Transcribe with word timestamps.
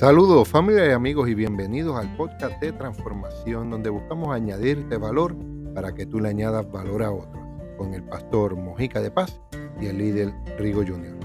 Saludos 0.00 0.48
familia 0.48 0.86
y 0.86 0.92
amigos 0.92 1.28
y 1.28 1.34
bienvenidos 1.34 1.94
al 1.94 2.16
podcast 2.16 2.58
de 2.58 2.72
transformación 2.72 3.68
donde 3.68 3.90
buscamos 3.90 4.34
añadirte 4.34 4.96
valor 4.96 5.36
para 5.74 5.94
que 5.94 6.06
tú 6.06 6.20
le 6.20 6.30
añadas 6.30 6.72
valor 6.72 7.02
a 7.02 7.10
otros 7.10 7.44
con 7.76 7.92
el 7.92 8.02
pastor 8.04 8.56
Mojica 8.56 9.02
de 9.02 9.10
Paz 9.10 9.38
y 9.78 9.88
el 9.88 9.98
líder 9.98 10.32
Rigo 10.58 10.82
Jr. 10.86 11.20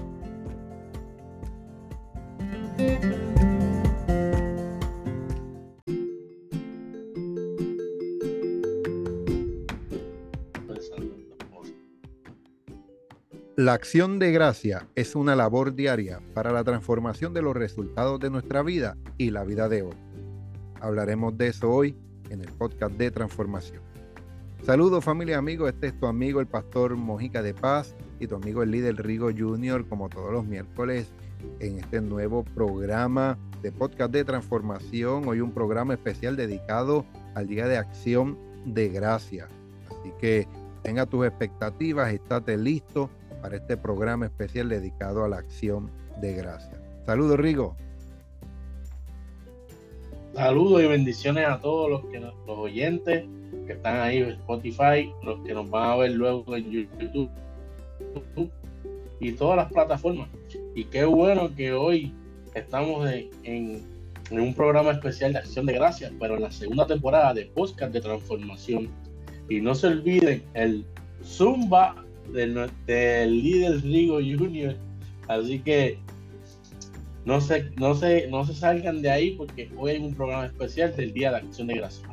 La 13.56 13.72
acción 13.72 14.18
de 14.18 14.32
gracia 14.32 14.86
es 14.96 15.16
una 15.16 15.34
labor 15.34 15.74
diaria 15.74 16.20
para 16.34 16.52
la 16.52 16.62
transformación 16.62 17.32
de 17.32 17.40
los 17.40 17.56
resultados 17.56 18.20
de 18.20 18.28
nuestra 18.28 18.62
vida 18.62 18.98
y 19.16 19.30
la 19.30 19.44
vida 19.44 19.70
de 19.70 19.80
otros. 19.80 20.02
Hablaremos 20.82 21.38
de 21.38 21.46
eso 21.48 21.70
hoy 21.70 21.96
en 22.28 22.42
el 22.42 22.52
podcast 22.52 22.92
de 22.96 23.10
transformación. 23.10 23.82
Saludos 24.62 25.02
familia 25.02 25.38
amigos, 25.38 25.70
este 25.70 25.86
es 25.86 25.98
tu 25.98 26.04
amigo 26.04 26.40
el 26.40 26.46
pastor 26.46 26.96
Mojica 26.96 27.40
de 27.40 27.54
Paz 27.54 27.96
y 28.20 28.26
tu 28.26 28.34
amigo 28.34 28.62
el 28.62 28.72
líder 28.72 28.96
Rigo 28.96 29.30
Junior 29.34 29.88
como 29.88 30.10
todos 30.10 30.30
los 30.30 30.44
miércoles 30.44 31.06
en 31.58 31.78
este 31.78 32.02
nuevo 32.02 32.44
programa 32.44 33.38
de 33.62 33.72
podcast 33.72 34.12
de 34.12 34.24
transformación. 34.24 35.26
Hoy 35.26 35.40
un 35.40 35.52
programa 35.52 35.94
especial 35.94 36.36
dedicado 36.36 37.06
al 37.34 37.46
Día 37.46 37.66
de 37.68 37.78
Acción 37.78 38.36
de 38.66 38.90
Gracia. 38.90 39.48
Así 39.86 40.12
que 40.20 40.46
tenga 40.82 41.06
tus 41.06 41.26
expectativas, 41.26 42.12
estate 42.12 42.58
listo 42.58 43.08
para 43.46 43.58
este 43.58 43.76
programa 43.76 44.26
especial 44.26 44.68
dedicado 44.68 45.22
a 45.22 45.28
la 45.28 45.36
acción 45.36 45.88
de 46.20 46.34
gracia. 46.34 46.82
Saludos, 47.04 47.38
Rigo. 47.38 47.76
Saludos 50.34 50.82
y 50.82 50.86
bendiciones 50.88 51.46
a 51.46 51.60
todos 51.60 51.88
los, 51.88 52.04
que, 52.06 52.18
los 52.18 52.34
oyentes 52.48 53.24
que 53.68 53.72
están 53.72 54.00
ahí 54.00 54.18
en 54.18 54.30
Spotify, 54.30 55.12
los 55.22 55.38
que 55.44 55.54
nos 55.54 55.70
van 55.70 55.90
a 55.90 55.96
ver 55.96 56.10
luego 56.10 56.56
en 56.56 56.68
YouTube 56.72 57.30
y 59.20 59.30
todas 59.30 59.58
las 59.58 59.72
plataformas. 59.72 60.28
Y 60.74 60.82
qué 60.86 61.04
bueno 61.04 61.54
que 61.54 61.72
hoy 61.72 62.12
estamos 62.52 63.08
en, 63.44 63.80
un 64.32 64.54
programa 64.54 64.90
especial 64.90 65.34
de 65.34 65.38
acción 65.38 65.66
de 65.66 65.74
gracias, 65.74 66.12
pero 66.18 66.34
en 66.34 66.42
la 66.42 66.50
segunda 66.50 66.84
temporada 66.84 67.32
de 67.32 67.44
Podcast 67.44 67.92
de 67.92 68.00
Transformación. 68.00 68.88
Y 69.48 69.60
no 69.60 69.72
se 69.76 69.86
olviden 69.86 70.42
el 70.54 70.84
Zumba 71.22 72.05
del, 72.32 73.42
líder 73.42 73.82
Rigo 73.82 74.16
Junior. 74.16 74.76
Así 75.28 75.58
que 75.58 75.98
no 77.24 77.40
se, 77.40 77.70
no, 77.76 77.94
se, 77.94 78.28
no 78.28 78.44
se 78.46 78.54
salgan 78.54 79.02
de 79.02 79.10
ahí 79.10 79.32
porque 79.32 79.70
hoy 79.76 79.92
hay 79.92 79.98
un 79.98 80.14
programa 80.14 80.46
especial 80.46 80.94
del 80.96 81.12
Día 81.12 81.30
de 81.30 81.36
Acción 81.38 81.66
de 81.66 81.74
Gracias. 81.74 82.08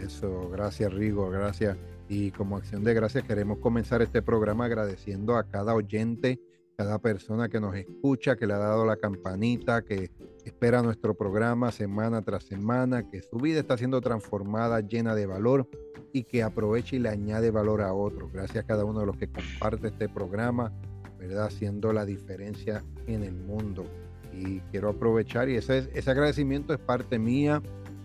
Eso, 0.00 0.48
gracias 0.50 0.92
Rigo, 0.92 1.30
gracias. 1.30 1.76
Y 2.08 2.30
como 2.30 2.56
acción 2.56 2.84
de 2.84 2.94
gracias 2.94 3.24
queremos 3.24 3.58
comenzar 3.58 4.00
este 4.02 4.22
programa 4.22 4.66
agradeciendo 4.66 5.36
a 5.36 5.44
cada 5.44 5.74
oyente, 5.74 6.38
cada 6.76 6.98
persona 6.98 7.48
que 7.48 7.58
nos 7.58 7.74
escucha, 7.74 8.36
que 8.36 8.46
le 8.46 8.52
ha 8.52 8.58
dado 8.58 8.84
la 8.84 8.96
campanita, 8.96 9.82
que 9.82 10.10
espera 10.44 10.82
nuestro 10.82 11.14
programa 11.14 11.72
semana 11.72 12.20
tras 12.22 12.44
semana, 12.44 13.08
que 13.08 13.22
su 13.22 13.38
vida 13.38 13.60
está 13.60 13.78
siendo 13.78 14.00
transformada, 14.02 14.80
llena 14.80 15.14
de 15.14 15.26
valor 15.26 15.68
y 16.12 16.24
que 16.24 16.42
aproveche 16.42 16.96
y 16.96 16.98
le 16.98 17.08
añade 17.08 17.50
valor 17.50 17.80
a 17.80 17.94
otros. 17.94 18.30
Gracias 18.30 18.64
a 18.64 18.66
cada 18.66 18.84
uno 18.84 19.00
de 19.00 19.06
los 19.06 19.16
que 19.16 19.28
comparte 19.28 19.88
este 19.88 20.08
programa, 20.08 20.70
¿verdad? 21.18 21.46
Haciendo 21.46 21.94
la 21.94 22.04
diferencia 22.04 22.84
en 23.06 23.24
el 23.24 23.34
mundo. 23.34 23.86
Y 24.34 24.60
quiero 24.70 24.90
aprovechar 24.90 25.48
y 25.48 25.56
ese, 25.56 25.88
ese 25.94 26.10
agradecimiento 26.10 26.74
es 26.74 26.78
parte 26.78 27.18
mía, 27.18 27.62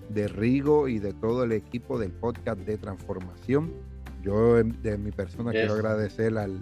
de 0.10 0.28
Rigo 0.28 0.88
y 0.88 1.00
de 1.00 1.14
todo 1.14 1.44
el 1.44 1.52
equipo 1.52 2.00
del 2.00 2.12
podcast 2.12 2.60
de 2.62 2.78
transformación. 2.78 3.74
Yo 4.22 4.56
de 4.56 4.98
mi 4.98 5.12
persona 5.12 5.52
quiero 5.52 5.74
agradecer 5.74 6.38
al 6.38 6.60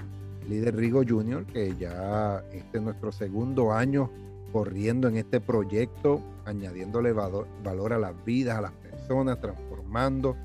líder 0.49 0.75
Rigo 0.75 1.03
Junior, 1.07 1.45
que 1.45 1.75
ya 1.77 2.43
este 2.51 2.77
es 2.79 2.83
nuestro 2.83 3.11
segundo 3.11 3.71
año 3.71 4.09
corriendo 4.51 5.07
en 5.07 5.17
este 5.17 5.39
proyecto, 5.39 6.21
añadiéndole 6.45 7.13
valor, 7.13 7.47
valor 7.63 7.93
a 7.93 7.99
las 7.99 8.25
vidas, 8.25 8.57
a 8.57 8.61
las 8.61 8.71
personas, 8.71 9.39
transformando. 9.39 10.35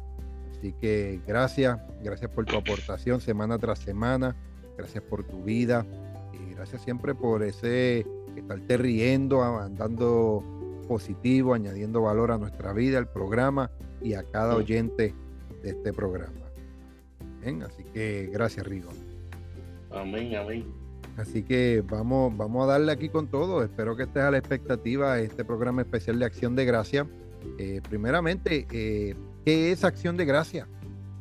Así 0.51 0.73
que 0.73 1.21
gracias, 1.27 1.79
gracias 2.03 2.31
por 2.31 2.45
tu 2.45 2.57
aportación 2.57 3.21
semana 3.21 3.59
tras 3.59 3.79
semana, 3.79 4.37
gracias 4.77 5.03
por 5.05 5.25
tu 5.25 5.43
vida 5.43 5.87
y 6.33 6.55
gracias 6.55 6.83
siempre 6.83 7.15
por 7.15 7.43
ese 7.43 8.07
estarte 8.37 8.77
riendo, 8.77 9.43
andando 9.43 10.43
positivo, 10.87 11.55
añadiendo 11.55 12.03
valor 12.03 12.31
a 12.31 12.39
nuestra 12.39 12.73
vida, 12.73 12.99
al 12.99 13.09
programa 13.09 13.71
y 14.03 14.15
a 14.15 14.23
cada 14.23 14.55
oyente 14.55 15.15
de 15.63 15.71
este 15.71 15.93
programa. 15.93 16.33
Bien, 17.41 17.63
así 17.63 17.85
que 17.85 18.29
gracias, 18.33 18.67
Rigo. 18.67 18.91
Amén, 19.94 20.34
amén. 20.37 20.65
Así 21.16 21.43
que 21.43 21.82
vamos, 21.88 22.37
vamos 22.37 22.65
a 22.65 22.72
darle 22.72 22.93
aquí 22.93 23.09
con 23.09 23.28
todo. 23.28 23.62
Espero 23.62 23.97
que 23.97 24.05
estés 24.05 24.22
a 24.22 24.31
la 24.31 24.38
expectativa 24.38 25.15
de 25.15 25.25
este 25.25 25.44
programa 25.44 25.82
especial 25.82 26.19
de 26.19 26.25
Acción 26.25 26.56
de 26.56 26.65
Gracia. 26.65 27.06
Eh, 27.59 27.81
primeramente, 27.88 28.66
eh, 28.72 29.15
¿qué 29.44 29.71
es 29.71 29.84
Acción 29.84 30.16
de 30.16 30.25
Gracia? 30.25 30.66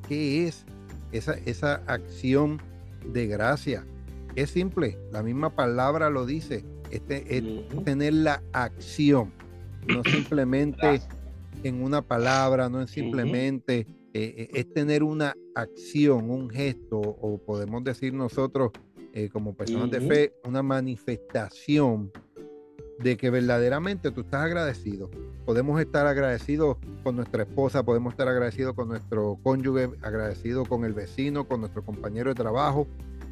¿Qué 0.07 0.47
es 0.47 0.65
esa, 1.11 1.33
esa 1.45 1.83
acción 1.85 2.59
de 3.05 3.27
gracia? 3.27 3.85
Es 4.35 4.49
simple, 4.49 4.97
la 5.11 5.21
misma 5.21 5.55
palabra 5.55 6.09
lo 6.09 6.25
dice. 6.25 6.65
Este, 6.89 7.37
es 7.37 7.43
tener 7.85 8.13
la 8.13 8.41
acción, 8.51 9.31
no 9.87 10.03
simplemente 10.11 11.01
en 11.63 11.81
una 11.81 12.01
palabra, 12.01 12.69
no 12.69 12.81
es 12.81 12.91
simplemente, 12.91 13.87
eh, 14.13 14.49
es 14.53 14.71
tener 14.73 15.03
una 15.03 15.35
acción, 15.55 16.29
un 16.29 16.49
gesto, 16.49 16.99
o 16.99 17.39
podemos 17.39 17.83
decir 17.83 18.13
nosotros, 18.13 18.71
eh, 19.13 19.29
como 19.29 19.55
personas 19.55 19.91
de 19.91 20.01
fe, 20.01 20.33
una 20.43 20.61
manifestación 20.61 22.11
de 22.99 23.17
que 23.17 23.29
verdaderamente 23.29 24.11
tú 24.11 24.21
estás 24.21 24.43
agradecido. 24.43 25.09
Podemos 25.45 25.81
estar 25.81 26.05
agradecidos 26.05 26.77
con 27.03 27.15
nuestra 27.15 27.43
esposa, 27.43 27.83
podemos 27.83 28.13
estar 28.13 28.27
agradecidos 28.27 28.75
con 28.75 28.87
nuestro 28.87 29.39
cónyuge, 29.43 29.89
agradecidos 30.01 30.67
con 30.67 30.85
el 30.85 30.93
vecino, 30.93 31.47
con 31.47 31.59
nuestro 31.61 31.83
compañero 31.83 32.29
de 32.29 32.35
trabajo, 32.35 32.87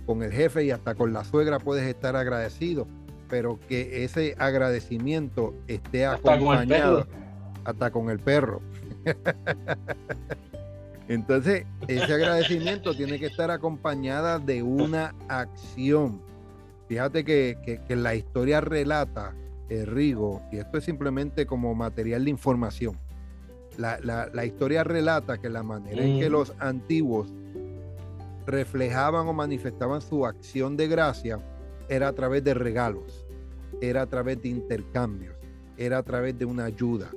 con 0.05 0.23
el 0.23 0.31
jefe 0.31 0.65
y 0.65 0.71
hasta 0.71 0.95
con 0.95 1.13
la 1.13 1.23
suegra 1.23 1.59
puedes 1.59 1.85
estar 1.85 2.15
agradecido, 2.15 2.87
pero 3.29 3.59
que 3.67 4.03
ese 4.03 4.35
agradecimiento 4.39 5.53
esté 5.67 6.05
acompañado 6.05 7.07
hasta 7.63 7.91
con 7.91 8.09
el 8.09 8.19
perro. 8.19 8.61
Entonces, 11.07 11.65
ese 11.87 12.13
agradecimiento 12.13 12.93
tiene 12.95 13.19
que 13.19 13.25
estar 13.27 13.51
acompañada 13.51 14.39
de 14.39 14.63
una 14.63 15.13
acción. 15.27 16.21
Fíjate 16.87 17.23
que, 17.23 17.79
la 17.89 18.15
historia 18.15 18.61
relata, 18.61 19.33
eh, 19.69 19.85
Rigo, 19.85 20.41
y 20.51 20.57
esto 20.57 20.77
es 20.77 20.83
simplemente 20.83 21.45
como 21.45 21.73
material 21.73 22.25
de 22.25 22.31
información. 22.31 22.97
La, 23.77 24.45
historia 24.45 24.83
relata 24.83 25.37
que 25.37 25.49
la 25.49 25.63
manera 25.63 26.03
en 26.03 26.19
que 26.19 26.29
los 26.29 26.53
antiguos 26.59 27.33
reflejaban 28.45 29.27
o 29.27 29.33
manifestaban 29.33 30.01
su 30.01 30.25
acción 30.25 30.75
de 30.75 30.87
gracia 30.87 31.39
era 31.87 32.09
a 32.09 32.13
través 32.13 32.43
de 32.43 32.53
regalos, 32.53 33.25
era 33.81 34.01
a 34.01 34.07
través 34.07 34.41
de 34.41 34.49
intercambios, 34.49 35.35
era 35.77 35.99
a 35.99 36.03
través 36.03 36.37
de 36.37 36.45
una 36.45 36.65
ayuda, 36.65 37.09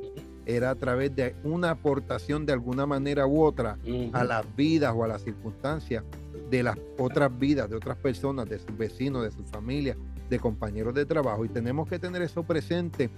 era 0.47 0.71
a 0.71 0.75
través 0.75 1.15
de 1.15 1.35
una 1.45 1.71
aportación 1.71 2.47
de 2.47 2.53
alguna 2.53 2.87
manera 2.87 3.27
u 3.27 3.43
otra 3.43 3.79
a 4.13 4.25
las 4.25 4.45
vidas 4.57 4.93
o 4.95 5.05
a 5.05 5.09
las 5.09 5.23
circunstancias 5.23 6.05
de 6.51 6.63
las 6.63 6.79
otras 6.99 7.37
vidas, 7.39 7.69
de 7.71 7.77
otras 7.77 7.97
personas, 7.97 8.49
de 8.49 8.59
sus 8.59 8.77
vecinos, 8.77 9.25
de 9.25 9.31
su 9.31 9.45
familia, 9.45 9.97
de 10.29 10.39
compañeros 10.39 10.95
de 10.95 11.07
trabajo. 11.07 11.45
Y 11.45 11.49
tenemos 11.49 11.89
que 11.89 11.99
tener 11.99 12.23
eso 12.23 12.43
presente 12.43 13.11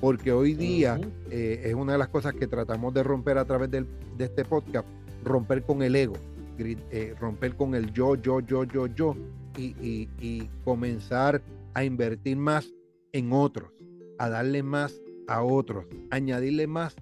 porque 0.00 0.32
hoy 0.32 0.54
día 0.54 1.00
eh, 1.30 1.62
es 1.64 1.74
una 1.74 1.92
de 1.92 1.98
las 1.98 2.08
cosas 2.08 2.34
que 2.34 2.46
tratamos 2.46 2.92
de 2.92 3.02
romper 3.02 3.38
a 3.38 3.44
través 3.44 3.70
de 3.70 3.86
este 4.18 4.44
podcast, 4.44 4.86
romper 5.24 5.62
con 5.62 5.82
el 5.82 5.96
ego, 5.96 6.14
eh, 6.58 7.14
romper 7.18 7.56
con 7.56 7.74
el 7.74 7.92
yo, 7.92 8.16
yo, 8.16 8.40
yo, 8.40 8.64
yo, 8.64 8.86
yo 8.86 9.16
y, 9.56 10.08
y 10.20 10.50
comenzar 10.64 11.42
a 11.72 11.84
invertir 11.84 12.36
más 12.36 12.72
en 13.12 13.32
otros, 13.32 13.70
a 14.18 14.28
darle 14.28 14.62
más 14.62 15.00
a 15.26 15.42
otros, 15.42 15.86
añadirle 16.10 16.66
más 16.66 16.96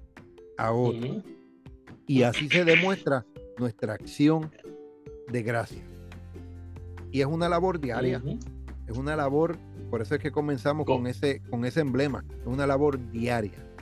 a 0.59 0.73
otros. 0.73 1.23
Y 2.07 2.23
así 2.23 2.49
se 2.49 2.65
demuestra 2.65 3.25
nuestra 3.59 3.95
acción 3.95 4.51
de 5.29 5.43
gracia. 5.43 5.83
Y 7.11 7.21
es 7.21 7.27
una 7.27 7.49
labor 7.49 7.81
diaria. 7.81 8.23
Es 8.89 8.97
una 8.97 9.17
labor, 9.17 9.57
por 9.91 10.03
eso 10.03 10.15
es 10.15 10.21
que 10.21 10.33
comenzamos 10.33 10.87
con 10.87 11.07
ese, 11.07 11.41
con 11.51 11.65
ese 11.65 11.81
emblema. 11.81 12.25
Es 12.41 12.47
una 12.47 12.67
labor 12.67 12.99
diaria. 13.11 13.73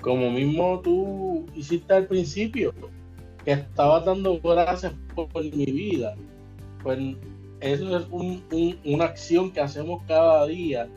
Como 0.00 0.30
mismo 0.30 0.80
tú 0.80 1.46
hiciste 1.54 1.94
al 1.94 2.06
principio, 2.08 2.74
que 3.44 3.52
estaba 3.52 4.00
dando 4.00 4.40
gracias 4.40 4.92
por, 5.14 5.28
mi 5.44 5.66
vida. 5.66 6.14
Pues 6.82 6.98
eso 7.62 7.96
es 7.96 8.06
una 8.84 9.04
acción 9.04 9.52
que 9.52 9.60
hacemos 9.60 10.02
cada 10.06 10.46
día 10.46 10.88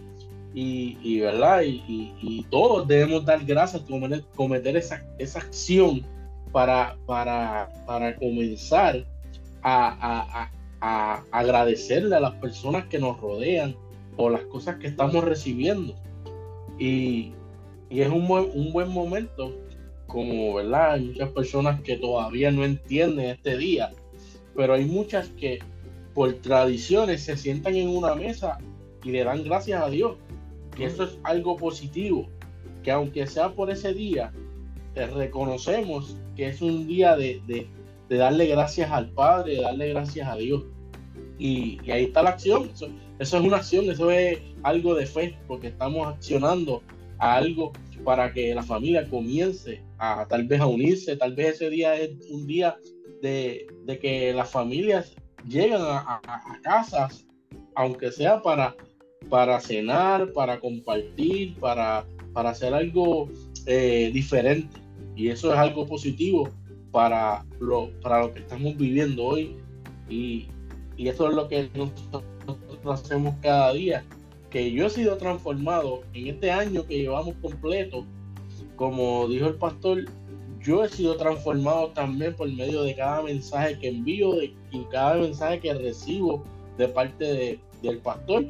y, 0.54 1.20
¿verdad? 1.20 1.62
Y, 1.64 2.46
todos 2.50 2.88
debemos 2.88 3.26
dar 3.26 3.44
gracias, 3.46 3.84
cometer, 3.84 4.24
cometer 4.36 4.78
esa, 4.78 5.04
esa 5.18 5.40
acción 5.40 6.02
para, 6.52 6.98
para, 7.06 7.72
para 7.86 8.16
comenzar 8.16 9.06
a, 9.62 10.50
agradecerle 11.32 12.16
a 12.16 12.20
las 12.20 12.36
personas 12.36 12.86
que 12.86 13.00
nos 13.00 13.20
rodean 13.20 13.76
por 14.16 14.32
las 14.32 14.44
cosas 14.44 14.78
que 14.78 14.88
estamos 14.88 15.24
recibiendo. 15.24 15.94
Y, 16.80 17.34
es 17.90 18.10
un 18.10 18.28
buen, 18.28 18.50
un 18.54 18.74
buen 18.74 18.90
momento, 18.90 19.54
como, 20.08 20.56
¿verdad? 20.56 20.94
Hay 20.94 21.06
muchas 21.06 21.30
personas 21.30 21.82
que 21.82 21.98
todavía 21.98 22.52
no 22.52 22.64
entienden 22.64 23.30
este 23.30 23.58
día, 23.58 23.92
pero 24.56 24.74
hay 24.74 24.86
muchas 24.86 25.30
que 25.30 25.60
por 26.16 26.34
tradiciones 26.36 27.22
se 27.24 27.38
sientan 27.38 27.76
en 27.76 27.90
una 27.90 28.16
mesa 28.16 28.58
y 29.04 29.12
le 29.12 29.24
dan 29.24 29.44
gracias 29.44 29.84
a 29.84 29.90
Dios 29.90 30.16
que 30.76 30.86
eso 30.86 31.04
es 31.04 31.20
algo 31.24 31.58
positivo, 31.58 32.28
que 32.84 32.92
aunque 32.92 33.28
sea 33.28 33.54
por 33.54 33.70
ese 33.70 33.94
día, 33.94 34.34
reconocemos 34.96 36.18
que 36.36 36.48
es 36.48 36.62
un 36.62 36.88
día 36.88 37.16
de, 37.16 37.68
darle 38.10 38.48
gracias 38.48 38.92
al 38.92 39.10
Padre, 39.12 39.56
de 39.56 39.62
darle 39.62 39.90
gracias 39.90 40.28
a 40.28 40.36
Dios. 40.36 40.64
Y, 41.38 41.80
ahí 41.92 42.06
está 42.06 42.24
la 42.24 42.32
acción, 42.32 42.70
eso, 42.74 42.88
es 43.20 43.34
una 43.34 43.58
acción, 43.58 43.90
eso 43.90 44.10
es 44.10 44.40
algo 44.64 44.96
de 44.96 45.06
fe, 45.06 45.38
porque 45.48 45.68
estamos 45.68 46.08
accionando 46.08 46.82
a 47.20 47.36
algo 47.36 47.74
para 48.04 48.32
que 48.32 48.54
la 48.56 48.64
familia 48.64 49.10
comience 49.10 49.82
a 49.98 50.26
tal 50.28 50.48
vez 50.48 50.62
a 50.62 50.66
unirse, 50.66 51.16
tal 51.18 51.36
vez 51.36 51.56
ese 51.56 51.70
día 51.70 51.96
es 51.96 52.12
un 52.30 52.48
día 52.48 52.78
de, 53.22 53.68
que 54.02 54.34
las 54.34 54.50
familias 54.50 55.16
llegan 55.48 55.82
a 55.82 56.22
casas, 56.64 57.26
aunque 57.76 58.12
sea 58.12 58.42
para 58.42 58.76
para 59.30 59.60
cenar, 59.60 60.32
para 60.34 60.60
compartir, 60.60 61.56
para, 61.60 62.06
para 62.34 62.52
hacer 62.52 62.74
algo 62.74 63.30
eh, 63.66 64.12
diferente. 64.14 64.80
Y 65.16 65.30
eso 65.30 65.54
es 65.54 65.60
algo 65.60 65.86
positivo 65.86 66.50
para 66.92 67.46
lo, 67.60 67.90
para 68.02 68.22
lo 68.22 68.34
que 68.34 68.40
estamos 68.40 68.78
viviendo 68.78 69.24
hoy. 69.24 69.56
Y, 70.10 70.48
y 70.98 71.08
eso 71.08 71.30
es 71.30 71.36
lo 71.36 71.48
que 71.48 71.70
nosotros 71.76 72.24
hacemos 73.02 73.36
cada 73.42 73.74
día. 73.74 74.04
Que 74.50 74.72
yo 74.72 74.86
he 74.86 74.90
sido 74.90 75.18
transformado 75.18 76.04
en 76.14 76.28
este 76.28 76.52
año 76.52 76.86
que 76.86 77.00
llevamos 77.00 77.36
completo. 77.42 78.06
Como 78.76 79.28
dijo 79.28 79.48
el 79.48 79.56
pastor, 79.56 80.06
yo 80.66 80.84
he 80.84 80.90
sido 80.90 81.16
transformado 81.16 81.90
también 81.90 82.36
por 82.36 82.52
medio 82.52 82.82
de 82.84 82.96
cada 82.96 83.22
mensaje 83.22 83.78
que 83.78 83.90
envío 83.90 84.34
de, 84.34 84.54
y 84.72 84.84
cada 84.92 85.16
mensaje 85.16 85.60
que 85.60 85.74
recibo 85.74 86.44
de 86.78 86.88
parte 86.88 87.24
de, 87.24 87.60
del 87.84 88.00
pastor 88.00 88.46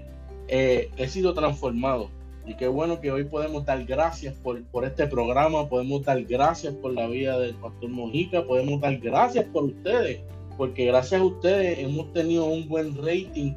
eh, 0.48 0.90
he 0.98 1.08
sido 1.08 1.34
transformado. 1.34 2.10
Y 2.48 2.56
qué 2.56 2.68
bueno 2.68 3.02
que 3.02 3.12
hoy 3.12 3.26
podemos 3.26 3.66
dar 3.66 3.84
gracias 3.86 4.34
por, 4.36 4.64
por 4.66 4.86
este 4.86 5.08
programa, 5.08 5.68
podemos 5.68 6.04
dar 6.04 6.24
gracias 6.24 6.74
por 6.76 6.94
la 6.94 7.08
vida 7.08 7.40
del 7.40 7.56
Pastor 7.56 7.90
Mojica, 7.90 8.46
podemos 8.46 8.80
dar 8.80 8.98
gracias 8.98 9.46
por 9.46 9.64
ustedes, 9.64 10.20
porque 10.56 10.86
gracias 10.86 11.22
a 11.22 11.24
ustedes 11.24 11.80
hemos 11.80 12.14
tenido 12.14 12.46
un 12.46 12.68
buen 12.70 12.96
rating 12.98 13.54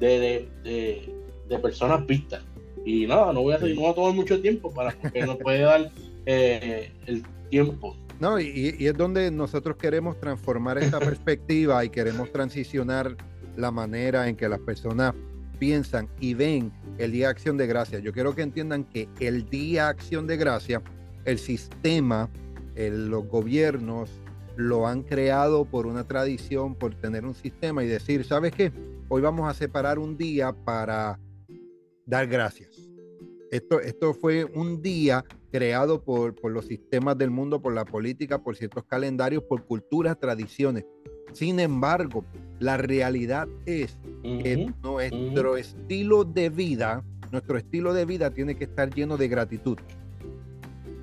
de, 0.00 0.48
de, 0.64 1.58
personas 1.60 2.04
vistas. 2.06 2.42
Y 2.84 3.06
nada, 3.06 3.32
no 3.32 3.42
voy 3.42 3.54
a, 3.54 3.58
no 3.58 3.88
a 3.88 3.94
tomar 3.94 4.12
mucho 4.12 4.40
tiempo 4.42 4.74
para 4.74 4.92
que 4.92 5.24
nos 5.24 5.36
puede 5.36 5.60
dar 5.60 5.90
eh, 6.26 6.92
el 7.06 7.22
tiempo. 7.50 7.96
No, 8.20 8.38
y, 8.38 8.76
y, 8.78 8.86
es 8.86 8.96
donde 8.96 9.30
nosotros 9.30 9.76
queremos 9.76 10.18
transformar 10.18 10.78
esta 10.78 10.98
perspectiva 11.00 11.84
y 11.84 11.90
queremos 11.90 12.30
transicionar 12.32 13.16
la 13.56 13.70
manera 13.70 14.28
en 14.28 14.36
que 14.36 14.48
las 14.48 14.60
personas 14.60 15.14
piensan 15.58 16.08
y 16.20 16.34
ven 16.34 16.72
el 16.98 17.12
Día 17.12 17.26
de 17.26 17.30
Acción 17.32 17.56
de 17.56 17.66
Gracia. 17.66 17.98
Yo 17.98 18.12
quiero 18.12 18.34
que 18.34 18.42
entiendan 18.42 18.84
que 18.84 19.08
el 19.20 19.48
Día 19.48 19.84
de 19.84 19.90
Acción 19.90 20.26
de 20.26 20.36
Gracia, 20.36 20.82
el 21.24 21.38
sistema, 21.38 22.28
los 22.76 23.26
gobiernos 23.28 24.10
lo 24.56 24.86
han 24.86 25.02
creado 25.02 25.64
por 25.64 25.86
una 25.86 26.04
tradición, 26.04 26.74
por 26.74 26.94
tener 26.94 27.24
un 27.24 27.34
sistema 27.34 27.82
y 27.82 27.88
decir, 27.88 28.24
¿sabes 28.24 28.52
qué? 28.52 28.72
Hoy 29.08 29.22
vamos 29.22 29.48
a 29.48 29.54
separar 29.54 29.98
un 29.98 30.16
día 30.16 30.52
para 30.52 31.18
dar 32.06 32.26
gracias. 32.26 32.70
Esto, 33.50 33.80
esto 33.80 34.14
fue 34.14 34.44
un 34.44 34.82
día 34.82 35.24
creado 35.54 36.02
por, 36.02 36.34
por 36.34 36.50
los 36.50 36.66
sistemas 36.66 37.16
del 37.16 37.30
mundo, 37.30 37.62
por 37.62 37.72
la 37.72 37.84
política, 37.84 38.42
por 38.42 38.56
ciertos 38.56 38.82
calendarios, 38.86 39.44
por 39.44 39.62
culturas, 39.62 40.18
tradiciones. 40.18 40.84
Sin 41.32 41.60
embargo, 41.60 42.24
la 42.58 42.76
realidad 42.76 43.46
es 43.64 43.96
que 44.24 44.68
nuestro 44.82 45.56
estilo 45.56 46.24
de 46.24 46.50
vida, 46.50 47.04
nuestro 47.30 47.56
estilo 47.56 47.94
de 47.94 48.04
vida 48.04 48.30
tiene 48.30 48.56
que 48.56 48.64
estar 48.64 48.92
lleno 48.92 49.16
de 49.16 49.28
gratitud. 49.28 49.78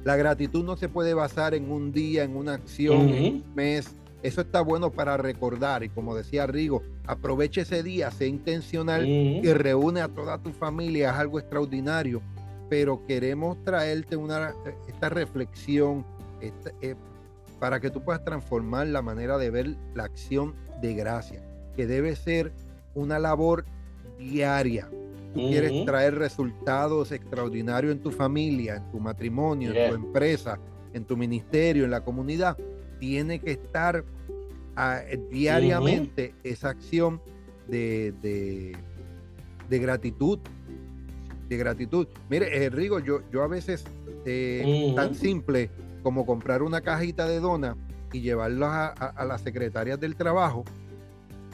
La 0.04 0.18
gratitud 0.18 0.66
no 0.66 0.76
se 0.76 0.90
puede 0.90 1.14
basar 1.14 1.54
en 1.54 1.72
un 1.72 1.94
día, 1.94 2.26
en 2.26 2.36
una 2.36 2.56
acción, 2.56 3.08
en 3.08 3.36
un 3.36 3.56
mes. 3.56 3.96
Eso 4.22 4.42
está 4.42 4.60
bueno 4.60 4.92
para 4.92 5.16
recordar 5.16 5.82
y 5.86 5.88
como 5.88 6.14
decía 6.14 6.46
Rigo, 6.46 6.84
aproveche 7.08 7.62
ese 7.62 7.84
día, 7.84 8.12
sea 8.12 8.28
intencional 8.28 9.08
y 9.08 9.54
reúne 9.54 10.02
a 10.02 10.10
toda 10.10 10.40
tu 10.40 10.52
familia, 10.52 11.12
es 11.12 11.16
algo 11.16 11.40
extraordinario. 11.40 12.22
Pero 12.72 13.06
queremos 13.06 13.62
traerte 13.66 14.16
una, 14.16 14.56
esta 14.88 15.10
reflexión 15.10 16.06
eh, 16.40 16.96
para 17.60 17.82
que 17.82 17.90
tú 17.90 18.02
puedas 18.02 18.24
transformar 18.24 18.88
la 18.88 19.02
manera 19.02 19.38
de 19.38 19.50
ver 19.50 19.76
la 19.94 20.06
acción 20.06 20.56
de 20.82 20.94
gracia, 20.94 21.44
que 21.76 21.86
debe 21.86 22.16
ser 22.16 22.54
una 22.94 23.20
labor 23.20 23.66
diaria. 24.18 24.90
Tú 25.34 25.50
quieres 25.50 25.84
traer 25.84 26.16
resultados 26.16 27.12
extraordinarios 27.12 27.92
en 27.92 28.00
tu 28.00 28.10
familia, 28.10 28.78
en 28.78 28.90
tu 28.90 29.02
matrimonio, 29.02 29.74
en 29.74 29.90
tu 29.90 29.96
empresa, 29.96 30.58
en 30.94 31.04
tu 31.04 31.18
ministerio, 31.18 31.84
en 31.84 31.92
la 31.92 32.06
comunidad. 32.06 32.58
Tiene 33.02 33.40
que 33.40 33.52
estar 33.52 34.06
ah, 34.78 35.02
diariamente 35.30 36.36
esa 36.46 36.70
acción 36.70 37.22
de, 37.68 38.14
de, 38.22 39.80
gratitud. 39.80 40.40
De 41.52 41.58
gratitud. 41.58 42.08
Mire, 42.30 42.64
eh, 42.64 42.70
Rigo, 42.70 43.00
yo, 43.00 43.30
yo 43.30 43.44
a 43.44 43.48
veces, 43.48 43.84
eh, 44.26 44.94
tan 44.96 45.14
simple 45.14 45.70
como 46.02 46.26
comprar 46.26 46.64
una 46.64 46.80
cajita 46.80 47.28
de 47.28 47.42
dona 47.42 47.76
y 48.14 48.22
llevarlas 48.22 48.94
a, 48.98 49.26
las 49.26 49.42
secretarias 49.42 50.00
del 50.00 50.16
trabajo 50.16 50.64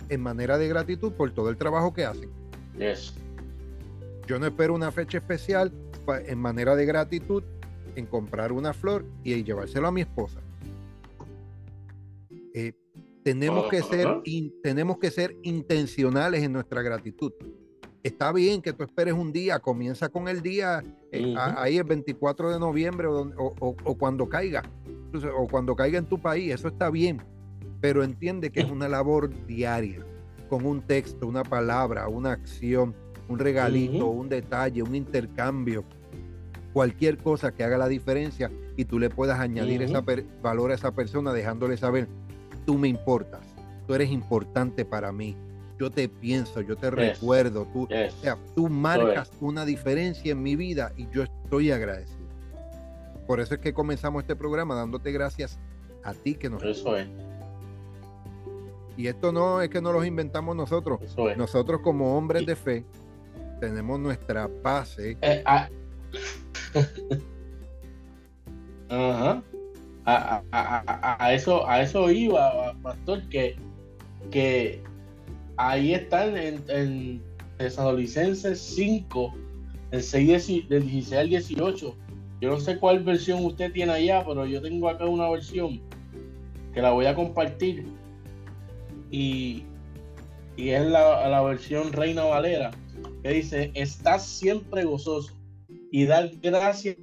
en 0.07 0.21
manera 0.21 0.59
de 0.59 0.67
gratitud 0.67 1.13
por 1.13 1.31
todo 1.31 1.49
el 1.49 1.57
trabajo 1.57 1.95
que 1.95 2.05
hacen. 2.05 2.29
Yo 4.27 4.37
no 4.37 4.45
espero 4.45 4.75
una 4.75 4.91
fecha 4.91 5.17
especial 5.17 5.71
en 6.27 6.37
manera 6.37 6.75
de 6.75 6.85
gratitud 6.85 7.43
en 7.95 8.05
comprar 8.05 8.51
una 8.51 8.73
flor 8.73 9.03
y 9.23 9.43
llevárselo 9.43 9.87
a 9.87 9.91
mi 9.91 10.01
esposa. 10.01 10.39
Eh, 12.53 12.73
tenemos, 13.23 13.67
que 13.67 13.81
ser, 13.81 14.21
tenemos 14.61 14.99
que 14.99 15.09
ser 15.09 15.35
intencionales 15.41 16.43
en 16.43 16.53
nuestra 16.53 16.83
gratitud. 16.83 17.33
Está 18.07 18.31
bien 18.31 18.61
que 18.61 18.71
tú 18.71 18.83
esperes 18.83 19.13
un 19.13 19.33
día, 19.33 19.59
comienza 19.59 20.07
con 20.07 20.29
el 20.29 20.41
día, 20.41 20.81
eh, 21.11 21.35
ahí 21.57 21.77
el 21.77 21.83
24 21.83 22.51
de 22.51 22.59
noviembre 22.59 23.07
o, 23.07 23.33
o 23.37 23.97
cuando 23.97 24.29
caiga, 24.29 24.63
o 25.37 25.47
cuando 25.47 25.75
caiga 25.75 25.97
en 25.97 26.05
tu 26.05 26.17
país, 26.17 26.53
eso 26.53 26.69
está 26.69 26.89
bien, 26.89 27.21
pero 27.81 28.03
entiende 28.03 28.49
que 28.49 28.61
es 28.61 28.71
una 28.71 28.87
labor 28.87 29.29
diaria, 29.45 30.05
con 30.49 30.65
un 30.65 30.81
texto, 30.81 31.27
una 31.27 31.43
palabra, 31.43 32.07
una 32.07 32.31
acción, 32.31 32.95
un 33.27 33.39
regalito, 33.39 34.07
un 34.07 34.29
detalle, 34.29 34.81
un 34.83 34.95
intercambio, 34.95 35.83
cualquier 36.71 37.17
cosa 37.17 37.51
que 37.51 37.65
haga 37.65 37.77
la 37.77 37.89
diferencia 37.89 38.49
y 38.77 38.85
tú 38.85 38.99
le 38.99 39.09
puedas 39.09 39.39
añadir 39.39 39.81
ese 39.81 40.01
valor 40.41 40.71
a 40.71 40.75
esa 40.75 40.93
persona 40.93 41.33
dejándole 41.33 41.75
saber, 41.75 42.07
tú 42.65 42.77
me 42.77 42.87
importas, 42.87 43.41
tú 43.85 43.93
eres 43.93 44.11
importante 44.11 44.85
para 44.85 45.11
mí, 45.11 45.35
yo 45.79 45.91
te 45.91 46.09
pienso, 46.09 46.61
yo 46.61 46.75
te 46.75 46.89
recuerdo, 46.89 47.67
tú, 47.71 47.87
tú 48.55 48.69
marcas 48.69 49.31
una 49.39 49.65
diferencia 49.65 50.31
en 50.31 50.41
mi 50.41 50.55
vida 50.55 50.91
y 50.97 51.07
yo 51.09 51.23
estoy 51.23 51.71
agradecido. 51.71 52.17
Por 53.27 53.39
eso 53.39 53.55
es 53.55 53.59
que 53.59 53.73
comenzamos 53.73 54.23
este 54.23 54.35
programa 54.35 54.75
dándote 54.75 55.11
gracias 55.11 55.59
a 56.03 56.13
ti 56.13 56.35
que 56.35 56.49
nos. 56.49 56.63
Eso 56.63 56.95
es. 56.95 57.07
Y 58.95 59.07
esto 59.07 59.31
no 59.31 59.61
es 59.61 59.69
que 59.69 59.81
no 59.81 59.93
los 59.93 60.05
inventamos 60.05 60.55
nosotros. 60.55 60.99
Nosotros 61.37 61.81
como 61.81 62.17
hombres 62.17 62.45
de 62.45 62.55
fe 62.55 62.85
tenemos 63.59 63.99
nuestra 63.99 64.49
base. 64.63 65.17
Eh, 65.21 65.43
ah. 65.45 65.69
Ajá. 68.89 69.43
A, 70.09 71.33
eso, 71.33 71.67
a 71.67 71.81
eso 71.81 72.09
iba, 72.09 72.73
pastor, 72.81 73.27
que, 73.27 73.57
que 74.31 74.81
ahí 75.57 75.93
están 75.93 76.37
en, 76.37 76.63
en 76.69 77.21
Tesalonicenses 77.57 78.59
5, 78.59 79.33
el 79.91 80.01
6 80.01 80.69
del 80.69 80.83
16 80.83 81.13
al 81.13 81.29
18 81.29 81.95
yo 82.39 82.51
no 82.51 82.59
sé 82.59 82.77
cuál 82.77 83.03
versión 83.03 83.43
usted 83.45 83.71
tiene 83.71 83.93
allá, 83.93 84.23
pero 84.25 84.45
yo 84.45 84.61
tengo 84.61 84.89
acá 84.89 85.05
una 85.05 85.29
versión 85.29 85.81
que 86.73 86.81
la 86.81 86.91
voy 86.91 87.07
a 87.07 87.15
compartir. 87.15 87.85
Y, 89.09 89.63
y 90.55 90.69
es 90.69 90.85
la, 90.85 91.27
la 91.27 91.41
versión 91.41 91.91
Reina 91.93 92.25
Valera, 92.25 92.71
que 93.23 93.29
dice, 93.29 93.71
estás 93.73 94.25
siempre 94.25 94.83
gozoso 94.83 95.33
y 95.91 96.05
dar 96.05 96.29
gracias 96.41 96.97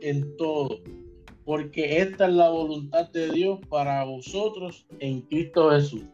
en 0.00 0.36
todo, 0.36 0.80
porque 1.44 1.98
esta 1.98 2.28
es 2.28 2.34
la 2.34 2.50
voluntad 2.50 3.10
de 3.10 3.30
Dios 3.30 3.58
para 3.68 4.04
vosotros 4.04 4.86
en 5.00 5.22
Cristo 5.22 5.70
Jesús. 5.70 6.04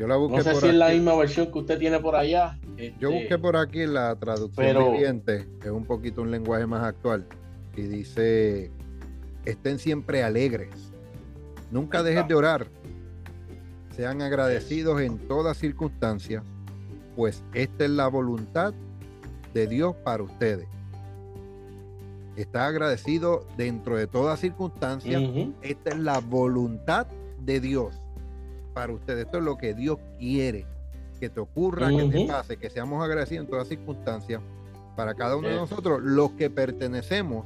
Yo 0.00 0.06
la 0.06 0.16
busqué 0.16 0.38
no 0.38 0.42
sé 0.42 0.54
si 0.54 0.68
es 0.68 0.74
la 0.74 0.88
misma 0.88 1.14
versión 1.14 1.52
que 1.52 1.58
usted 1.58 1.78
tiene 1.78 1.98
por 2.00 2.16
allá. 2.16 2.58
Yo 2.98 3.12
busqué 3.12 3.36
por 3.36 3.54
aquí 3.54 3.84
la 3.84 4.16
traducción 4.16 4.92
viviente, 4.92 5.46
que 5.60 5.66
es 5.66 5.72
un 5.74 5.84
poquito 5.84 6.22
un 6.22 6.30
lenguaje 6.30 6.64
más 6.64 6.82
actual, 6.84 7.26
y 7.76 7.82
dice, 7.82 8.70
estén 9.44 9.78
siempre 9.78 10.22
alegres, 10.22 10.70
nunca 11.70 12.02
dejes 12.02 12.26
de 12.26 12.34
orar, 12.34 12.66
sean 13.94 14.22
agradecidos 14.22 15.02
en 15.02 15.18
todas 15.18 15.58
circunstancias, 15.58 16.44
pues 17.14 17.44
esta 17.52 17.84
es 17.84 17.90
la 17.90 18.08
voluntad 18.08 18.72
de 19.52 19.66
Dios 19.66 19.94
para 19.96 20.22
ustedes. 20.22 20.66
Está 22.36 22.68
agradecido 22.68 23.44
dentro 23.58 23.98
de 23.98 24.06
toda 24.06 24.38
circunstancia. 24.38 25.20
Esta 25.60 25.90
es 25.90 25.98
la 25.98 26.20
voluntad 26.20 27.06
de 27.44 27.60
Dios 27.60 27.99
para 28.74 28.92
ustedes. 28.92 29.26
Esto 29.26 29.38
es 29.38 29.44
lo 29.44 29.56
que 29.56 29.74
Dios 29.74 29.98
quiere 30.18 30.66
que 31.20 31.28
te 31.28 31.38
ocurra, 31.38 31.90
que 31.90 32.04
te 32.04 32.26
pase, 32.26 32.56
que 32.56 32.70
seamos 32.70 33.04
agradecidos 33.04 33.44
en 33.44 33.50
todas 33.50 33.68
circunstancias 33.68 34.40
para 34.96 35.14
cada 35.14 35.36
uno 35.36 35.48
de 35.48 35.54
nosotros, 35.54 36.00
los 36.02 36.32
que 36.32 36.50
pertenecemos 36.50 37.44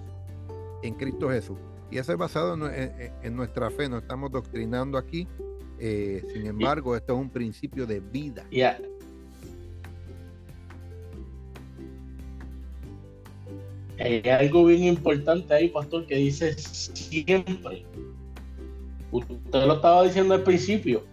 en 0.83 0.95
Cristo 0.95 1.29
Jesús. 1.29 1.59
Y 1.91 1.99
eso 1.99 2.13
es 2.13 2.19
basado 2.19 2.55
en, 2.55 3.37
nuestra 3.37 3.71
fe, 3.71 3.89
no 3.89 3.99
estamos 3.99 4.31
doctrinando 4.31 4.97
aquí. 4.97 5.27
Eh, 5.79 6.23
sin 6.33 6.47
embargo, 6.47 6.97
esto 6.97 7.15
es 7.15 7.21
un 7.21 7.31
principio 7.31 7.87
de 7.87 8.01
vida. 8.01 8.47
Hay 13.99 14.29
algo 14.29 14.67
bien 14.67 14.85
importante 14.85 15.55
ahí, 15.55 15.69
pastor, 15.69 16.07
que 16.07 16.17
dice 16.17 16.55
siempre. 16.55 17.85
Usted 19.13 19.67
lo 19.67 19.75
estaba 19.75 20.03
diciendo 20.05 20.35
al 20.35 20.43
principio. 20.43 21.05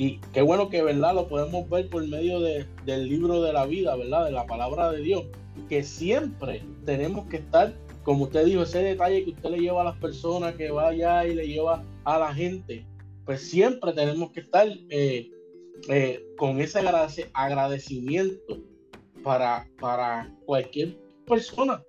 Y 0.00 0.16
qué 0.32 0.40
bueno 0.40 0.70
que, 0.70 0.82
¿verdad? 0.82 1.14
Lo 1.14 1.28
podemos 1.28 1.68
ver 1.68 1.90
por 1.90 2.08
medio 2.08 2.40
de, 2.40 2.64
del 2.86 3.06
libro 3.06 3.42
de 3.42 3.52
la 3.52 3.66
vida, 3.66 3.94
¿verdad? 3.96 4.24
De 4.24 4.32
la 4.32 4.46
palabra 4.46 4.90
de 4.90 5.02
Dios. 5.02 5.24
Que 5.68 5.82
siempre 5.82 6.62
tenemos 6.86 7.26
que 7.26 7.36
estar, 7.36 7.74
como 8.02 8.24
usted 8.24 8.46
dijo, 8.46 8.62
ese 8.62 8.82
detalle 8.82 9.22
que 9.26 9.32
usted 9.32 9.50
le 9.50 9.58
lleva 9.58 9.82
a 9.82 9.84
las 9.84 9.98
personas, 9.98 10.54
que 10.54 10.70
vaya 10.70 11.26
y 11.26 11.34
le 11.34 11.46
lleva 11.46 11.84
a 12.04 12.18
la 12.18 12.32
gente. 12.32 12.86
Pues 13.26 13.42
siempre 13.42 13.92
tenemos 13.92 14.30
que 14.30 14.40
estar 14.40 14.68
eh, 14.88 15.30
eh, 15.90 16.24
con 16.38 16.62
ese 16.62 16.80
agradecimiento 17.34 18.56
para, 19.22 19.68
para 19.78 20.34
cualquier 20.46 20.96
persona 21.26 21.82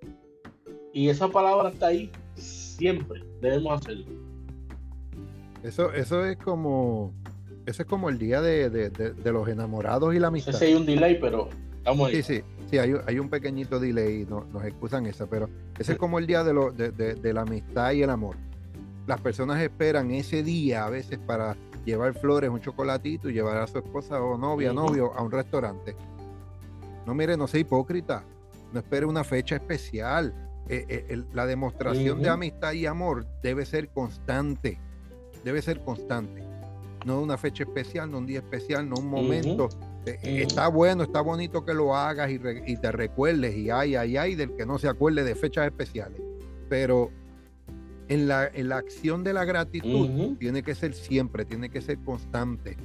y 0.92 1.08
esa 1.08 1.30
palabra 1.30 1.70
está 1.70 1.88
ahí 1.88 2.12
siempre. 2.36 3.24
Debemos 3.40 3.80
hacerlo. 3.80 4.06
Eso, 5.64 5.94
eso 5.94 6.26
es 6.26 6.36
como. 6.40 7.21
Eso 7.72 7.84
es 7.84 7.88
como 7.88 8.10
el 8.10 8.18
día 8.18 8.42
de, 8.42 8.92
los 9.24 9.48
enamorados 9.48 10.14
y 10.14 10.20
la 10.20 10.28
amistad. 10.28 10.52
Sí, 10.52 10.66
hay 10.66 10.74
un 10.74 10.86
delay, 10.86 11.18
pero 11.22 11.48
estamos 11.78 12.10
ahí. 12.10 12.22
Sí, 12.22 12.36
sí, 12.36 12.44
sí, 12.70 12.78
hay, 12.78 13.18
un 13.18 13.30
pequeñito 13.30 13.80
delay, 13.80 14.26
no, 14.30 14.44
nos 14.52 14.66
excusan 14.66 15.06
eso, 15.06 15.26
pero 15.28 15.50
ese 15.80 15.94
es 15.94 15.98
como 15.98 16.20
el 16.20 16.28
día 16.28 16.44
de, 16.44 16.54
lo, 16.54 16.72
de, 16.74 17.34
la 17.34 17.44
amistad 17.44 17.94
y 17.94 18.04
el 18.04 18.10
amor. 18.10 18.36
Las 19.08 19.22
personas 19.22 19.62
esperan 19.62 20.12
ese 20.12 20.44
día 20.44 20.84
a 20.84 20.90
veces 20.90 21.18
para 21.18 21.56
llevar 21.86 22.14
flores, 22.14 22.50
un 22.50 22.60
chocolatito 22.60 23.30
y 23.30 23.34
llevar 23.34 23.56
a 23.56 23.68
su 23.68 23.78
esposa 23.78 24.22
o 24.22 24.38
novia, 24.38 24.74
novio 24.74 25.14
a 25.14 25.24
un 25.24 25.32
restaurante. 25.32 25.96
No, 27.06 27.14
mire, 27.14 27.38
no 27.38 27.48
sea 27.48 27.62
hipócrita. 27.62 28.26
No 28.74 28.80
espere 28.82 29.06
una 29.06 29.24
fecha 29.24 29.56
especial. 29.56 30.34
Eh, 30.68 30.86
eh, 31.10 31.24
la 31.32 31.46
demostración 31.46 32.22
de 32.22 32.28
amistad 32.28 32.74
y 32.74 32.86
amor 32.86 33.26
debe 33.42 33.66
ser 33.66 33.88
constante, 33.88 34.78
debe 35.46 35.62
ser 35.62 35.80
constante. 35.86 36.51
No 37.06 37.20
una 37.22 37.38
fecha 37.38 37.64
especial, 37.64 38.12
no 38.12 38.20
un 38.20 38.26
día 38.26 38.40
especial, 38.40 38.88
no 38.88 38.96
un 38.98 39.08
momento. 39.08 39.70
Eh, 40.06 40.44
está 40.44 40.68
bueno, 40.68 41.04
está 41.04 41.22
bonito 41.22 41.64
que 41.66 41.74
lo 41.74 41.96
hagas 41.96 42.32
y, 42.32 42.78
te 42.78 42.92
recuerdes 42.92 43.56
y 43.56 43.70
ay, 43.70 43.96
ay, 43.96 44.18
ay, 44.18 44.36
del 44.36 44.56
que 44.56 44.66
no 44.66 44.80
se 44.80 44.88
acuerde 44.88 45.24
de 45.24 45.36
fechas 45.36 45.66
especiales. 45.66 46.22
Pero 46.70 47.12
en 48.08 48.28
la, 48.28 48.48
en 48.48 48.70
la 48.70 48.78
acción 48.78 49.24
de 49.24 49.34
la 49.34 49.46
gratitud 49.46 50.38
tiene 50.38 50.64
que 50.64 50.76
ser 50.76 50.94
siempre, 50.94 51.46
tiene 51.46 51.70
que 51.70 51.82
ser 51.82 52.00
constante, 52.00 52.78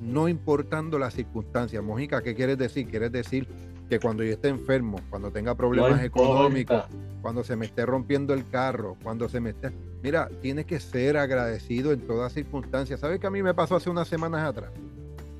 no 0.00 0.28
importando 0.28 0.98
las 0.98 1.14
circunstancias. 1.14 1.82
Mojica, 1.82 2.22
¿qué 2.22 2.34
quieres 2.34 2.58
decir? 2.58 2.86
Quieres 2.88 3.12
decir 3.12 3.48
que 3.88 4.00
cuando 4.00 4.24
yo 4.24 4.32
esté 4.32 4.48
enfermo, 4.48 5.00
cuando 5.10 5.30
tenga 5.30 5.54
problemas 5.54 6.02
económicos, 6.02 6.84
cuando 7.22 7.44
se 7.44 7.56
me 7.56 7.66
esté 7.66 7.86
rompiendo 7.86 8.34
el 8.34 8.48
carro, 8.48 8.96
cuando 9.02 9.28
se 9.28 9.40
me 9.40 9.50
esté... 9.50 9.72
Mira, 10.02 10.28
tienes 10.40 10.66
que 10.66 10.80
ser 10.80 11.16
agradecido 11.16 11.92
en 11.92 12.00
todas 12.00 12.32
circunstancias. 12.32 13.00
¿Sabes 13.00 13.20
que 13.20 13.26
a 13.26 13.30
mí 13.30 13.42
me 13.42 13.54
pasó 13.54 13.76
hace 13.76 13.90
unas 13.90 14.08
semanas 14.08 14.48
atrás? 14.48 14.70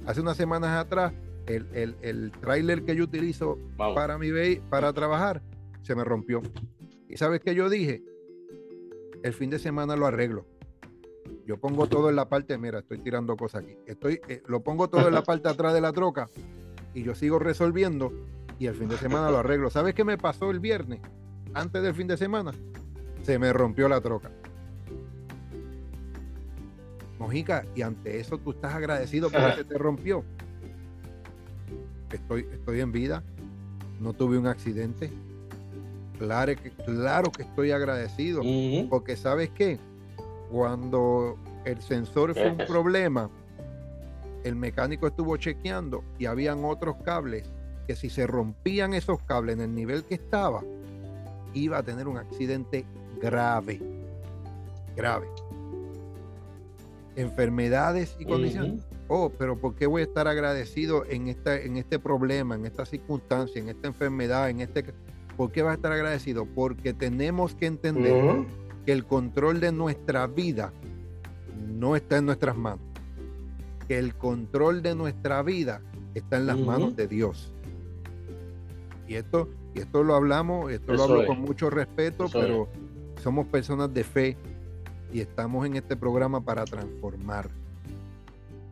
Hace 0.07 0.21
unas 0.21 0.37
semanas 0.37 0.71
atrás, 0.71 1.13
el, 1.47 1.67
el, 1.73 1.97
el 2.03 2.33
tráiler 2.41 2.85
que 2.85 2.95
yo 2.95 3.05
utilizo 3.05 3.59
para 3.77 4.19
mi 4.19 4.31
para 4.71 4.93
trabajar 4.93 5.43
se 5.83 5.95
me 5.95 6.05
rompió. 6.05 6.43
¿Y 7.09 7.17
sabes 7.17 7.41
qué 7.41 7.55
yo 7.55 7.69
dije? 7.69 8.03
El 9.23 9.33
fin 9.33 9.51
de 9.51 9.59
semana 9.59 9.97
lo 9.97 10.07
arreglo. 10.07 10.47
Yo 11.47 11.59
pongo 11.59 11.87
todo 11.87 12.11
en 12.11 12.17
la 12.17 12.29
parte, 12.29 12.59
mira, 12.59 12.81
estoy 12.81 12.99
tirando 12.99 13.37
cosas 13.37 13.63
aquí. 13.63 13.77
Estoy, 13.87 14.21
eh, 14.29 14.43
lo 14.47 14.61
pongo 14.61 14.89
todo 14.89 15.09
en 15.09 15.15
la 15.15 15.23
parte 15.25 15.49
atrás 15.49 15.75
de 15.75 15.81
la 15.81 15.93
troca 15.93 16.29
y 16.97 17.03
yo 17.03 17.15
sigo 17.15 17.39
resolviendo 17.39 18.11
y 18.59 18.67
el 18.67 18.75
fin 18.75 18.89
de 18.89 18.97
semana 18.97 19.31
lo 19.31 19.39
arreglo. 19.39 19.71
¿Sabes 19.71 19.95
qué 19.95 20.05
me 20.05 20.17
pasó 20.19 20.51
el 20.51 20.61
viernes? 20.61 21.01
Antes 21.55 21.83
del 21.83 21.95
fin 21.95 22.07
de 22.07 22.17
semana, 22.17 22.53
se 23.23 23.39
me 23.39 23.53
rompió 23.53 23.89
la 23.89 24.01
troca. 24.01 24.31
Mojica, 27.19 27.65
y 27.75 27.83
ante 27.83 28.21
eso 28.21 28.39
tú 28.39 28.51
estás 28.51 28.75
agradecido 28.75 29.31
porque 29.31 29.57
se 29.57 29.65
te 29.65 29.79
rompió. 29.79 30.25
Estoy, 32.11 32.47
estoy 32.53 32.81
en 32.81 32.93
vida, 32.93 33.23
no 34.01 34.13
tuve 34.13 34.39
un 34.39 34.47
accidente. 34.47 35.11
Claro 36.19 36.55
que, 36.57 36.71
claro 36.71 37.31
que 37.31 37.43
estoy 37.43 37.73
agradecido, 37.73 38.43
porque 38.89 39.17
sabes 39.17 39.51
qué, 39.51 39.79
cuando 40.51 41.37
el 41.65 41.81
sensor 41.83 42.33
fue 42.33 42.51
un 42.51 42.59
problema, 42.59 43.29
el 44.45 44.57
mecánico 44.57 45.07
estuvo 45.07 45.37
chequeando 45.37 46.05
y 46.19 46.27
habían 46.27 46.65
otros 46.65 46.97
cables 47.05 47.51
que 47.87 47.97
si 47.97 48.11
se 48.11 48.27
rompían 48.27 48.95
esos 48.95 49.23
cables 49.23 49.57
en 49.57 49.63
el 49.63 49.75
nivel 49.75 50.05
que 50.05 50.15
estaba, 50.15 50.63
iba 51.55 51.79
a 51.79 51.83
tener 51.83 52.09
un 52.09 52.19
accidente 52.19 52.85
grave. 53.21 53.81
Grave. 54.97 55.27
Enfermedades 57.17 58.17
y 58.19 58.25
condiciones. 58.25 58.83
Oh, 59.09 59.31
pero 59.31 59.57
¿por 59.57 59.75
qué 59.75 59.87
voy 59.87 60.03
a 60.03 60.05
estar 60.05 60.27
agradecido 60.27 61.05
en, 61.07 61.29
esta, 61.29 61.59
en 61.61 61.77
este 61.77 61.99
problema, 61.99 62.57
en 62.57 62.67
esta 62.67 62.85
circunstancia, 62.85 63.61
en 63.61 63.69
esta 63.69 63.89
enfermedad, 63.89 64.51
en 64.51 64.61
este... 64.61 64.85
¿Por 65.37 65.53
qué 65.53 65.63
vas 65.63 65.73
a 65.73 65.75
estar 65.77 65.93
agradecido? 65.93 66.47
Porque 66.47 66.95
tenemos 66.95 67.55
que 67.55 67.67
entender 67.67 68.47
que 68.85 68.93
el 68.93 69.05
control 69.05 69.61
de 69.61 69.71
nuestra 69.71 70.27
vida 70.27 70.73
no 71.69 71.95
está 71.95 72.17
en 72.17 72.27
nuestras 72.27 72.57
manos 72.57 72.87
que 73.87 73.99
el 73.99 74.15
control 74.15 74.83
de 74.83 74.95
nuestra 74.95 75.43
vida 75.43 75.81
está 76.15 76.37
en 76.37 76.47
las 76.47 76.59
manos 76.59 76.97
de 76.97 77.07
Dios. 77.07 77.53
Y 79.09 79.15
esto, 79.15 79.49
y 79.75 79.81
esto 79.81 80.03
lo 80.03 80.15
hablamos, 80.15 80.73
esto 80.73 80.93
lo 80.93 81.03
hablo 81.05 81.27
con 81.27 81.41
mucho 81.41 81.71
respeto, 81.71 82.27
pero 82.33 82.69
somos 83.23 83.47
personas 83.47 83.93
de 83.93 84.05
fe 84.05 84.37
y 85.13 85.21
estamos 85.21 85.65
en 85.67 85.77
este 85.77 85.97
programa 85.97 86.41
para 86.41 86.65
transformar. 86.65 87.49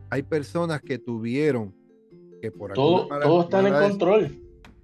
Hay 0.09 0.23
personas 0.23 0.81
que 0.81 0.97
tuvieron 0.97 1.73
que 2.41 2.51
por 2.51 2.73
todo, 2.73 3.07
mala, 3.07 3.25
todo 3.25 3.41
está 3.43 3.67
en 3.67 3.89
control. 3.89 4.41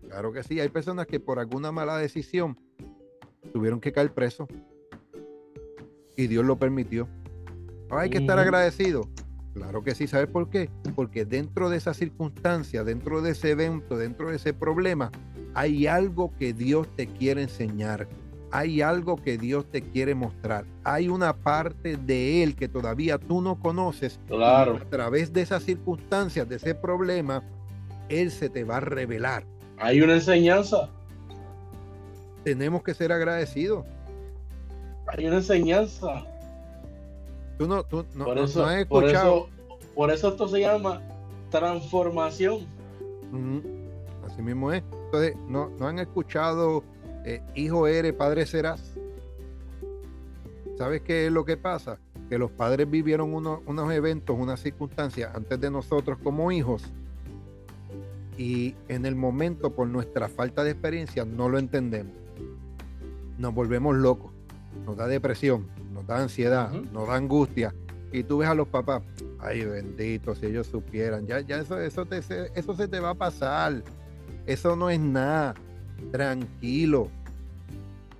Claro 0.07 0.31
que 0.31 0.43
sí, 0.43 0.59
hay 0.59 0.69
personas 0.69 1.07
que 1.07 1.19
por 1.19 1.39
alguna 1.39 1.71
mala 1.71 1.97
decisión 1.97 2.57
tuvieron 3.53 3.79
que 3.79 3.91
caer 3.91 4.13
presos 4.13 4.47
y 6.15 6.27
Dios 6.27 6.45
lo 6.45 6.57
permitió. 6.57 7.07
hay 7.89 8.09
que 8.09 8.19
estar 8.19 8.39
agradecido. 8.39 9.09
Claro 9.53 9.83
que 9.83 9.95
sí, 9.95 10.07
¿sabes 10.07 10.27
por 10.27 10.49
qué? 10.49 10.69
Porque 10.95 11.25
dentro 11.25 11.69
de 11.69 11.77
esa 11.77 11.93
circunstancia, 11.93 12.83
dentro 12.83 13.21
de 13.21 13.31
ese 13.31 13.51
evento, 13.51 13.97
dentro 13.97 14.29
de 14.29 14.37
ese 14.37 14.53
problema, 14.53 15.11
hay 15.53 15.87
algo 15.87 16.31
que 16.37 16.53
Dios 16.53 16.87
te 16.95 17.07
quiere 17.07 17.43
enseñar, 17.43 18.07
hay 18.51 18.81
algo 18.81 19.15
que 19.15 19.37
Dios 19.37 19.65
te 19.65 19.81
quiere 19.81 20.15
mostrar, 20.15 20.65
hay 20.83 21.09
una 21.09 21.33
parte 21.33 21.97
de 21.97 22.43
Él 22.43 22.55
que 22.55 22.67
todavía 22.67 23.17
tú 23.17 23.41
no 23.41 23.59
conoces. 23.59 24.19
Claro. 24.27 24.77
a 24.77 24.89
través 24.89 25.33
de 25.33 25.41
esas 25.41 25.63
circunstancias, 25.63 26.47
de 26.47 26.55
ese 26.55 26.75
problema, 26.75 27.43
Él 28.09 28.31
se 28.31 28.49
te 28.49 28.63
va 28.63 28.77
a 28.77 28.81
revelar. 28.81 29.43
Hay 29.77 30.01
una 30.01 30.13
enseñanza. 30.13 30.89
Tenemos 32.43 32.83
que 32.83 32.93
ser 32.93 33.11
agradecidos. 33.11 33.85
Hay 35.07 35.25
una 35.27 35.37
enseñanza. 35.37 36.25
Tú 37.57 37.67
no, 37.67 37.83
tú 37.83 38.05
no, 38.15 38.31
has 38.31 38.55
escuchado. 38.79 39.49
por 39.93 40.11
eso 40.11 40.29
esto 40.29 40.47
se 40.47 40.61
llama 40.61 41.01
transformación. 41.51 42.65
Así 44.25 44.41
mismo 44.41 44.71
es. 44.71 44.83
Entonces, 45.11 45.35
¿no, 45.47 45.69
no 45.77 45.87
han 45.87 45.99
escuchado 45.99 46.83
eh, 47.25 47.41
hijo 47.53 47.85
eres, 47.87 48.13
padre 48.13 48.45
serás? 48.45 48.95
¿Sabes 50.77 51.01
qué 51.01 51.27
es 51.27 51.31
lo 51.31 51.43
que 51.43 51.57
pasa? 51.57 51.99
Que 52.29 52.37
los 52.37 52.49
padres 52.49 52.89
vivieron 52.89 53.33
unos 53.33 53.93
eventos, 53.93 54.37
unas 54.39 54.61
circunstancias 54.61 55.35
antes 55.35 55.59
de 55.59 55.69
nosotros 55.69 56.17
como 56.23 56.51
hijos 56.51 56.91
y 58.37 58.75
en 58.87 59.05
el 59.05 59.15
momento 59.15 59.75
por 59.75 59.87
nuestra 59.87 60.27
falta 60.27 60.63
de 60.63 60.71
experiencia 60.71 61.25
no 61.25 61.49
lo 61.49 61.59
entendemos. 61.59 62.13
Nos 63.37 63.53
volvemos 63.53 63.95
locos, 63.95 64.31
nos 64.85 64.95
da 64.97 65.07
depresión, 65.07 65.67
nos 65.93 66.07
da 66.07 66.21
ansiedad, 66.21 66.71
nos 66.71 67.07
da 67.07 67.15
angustia. 67.15 67.75
Y 68.11 68.23
tú 68.23 68.39
ves 68.39 68.49
a 68.49 68.55
los 68.55 68.67
papás, 68.67 69.03
ay 69.39 69.65
bendito, 69.65 70.35
si 70.35 70.47
ellos 70.47 70.67
supieran, 70.67 71.27
ya, 71.27 71.41
ya 71.41 71.57
eso, 71.57 71.79
eso, 71.79 72.05
te, 72.05 72.19
eso 72.55 72.75
se 72.75 72.87
te 72.87 72.99
va 72.99 73.11
a 73.11 73.15
pasar. 73.15 73.83
Eso 74.45 74.75
no 74.75 74.89
es 74.89 74.99
nada. 74.99 75.55
Tranquilo. 76.11 77.09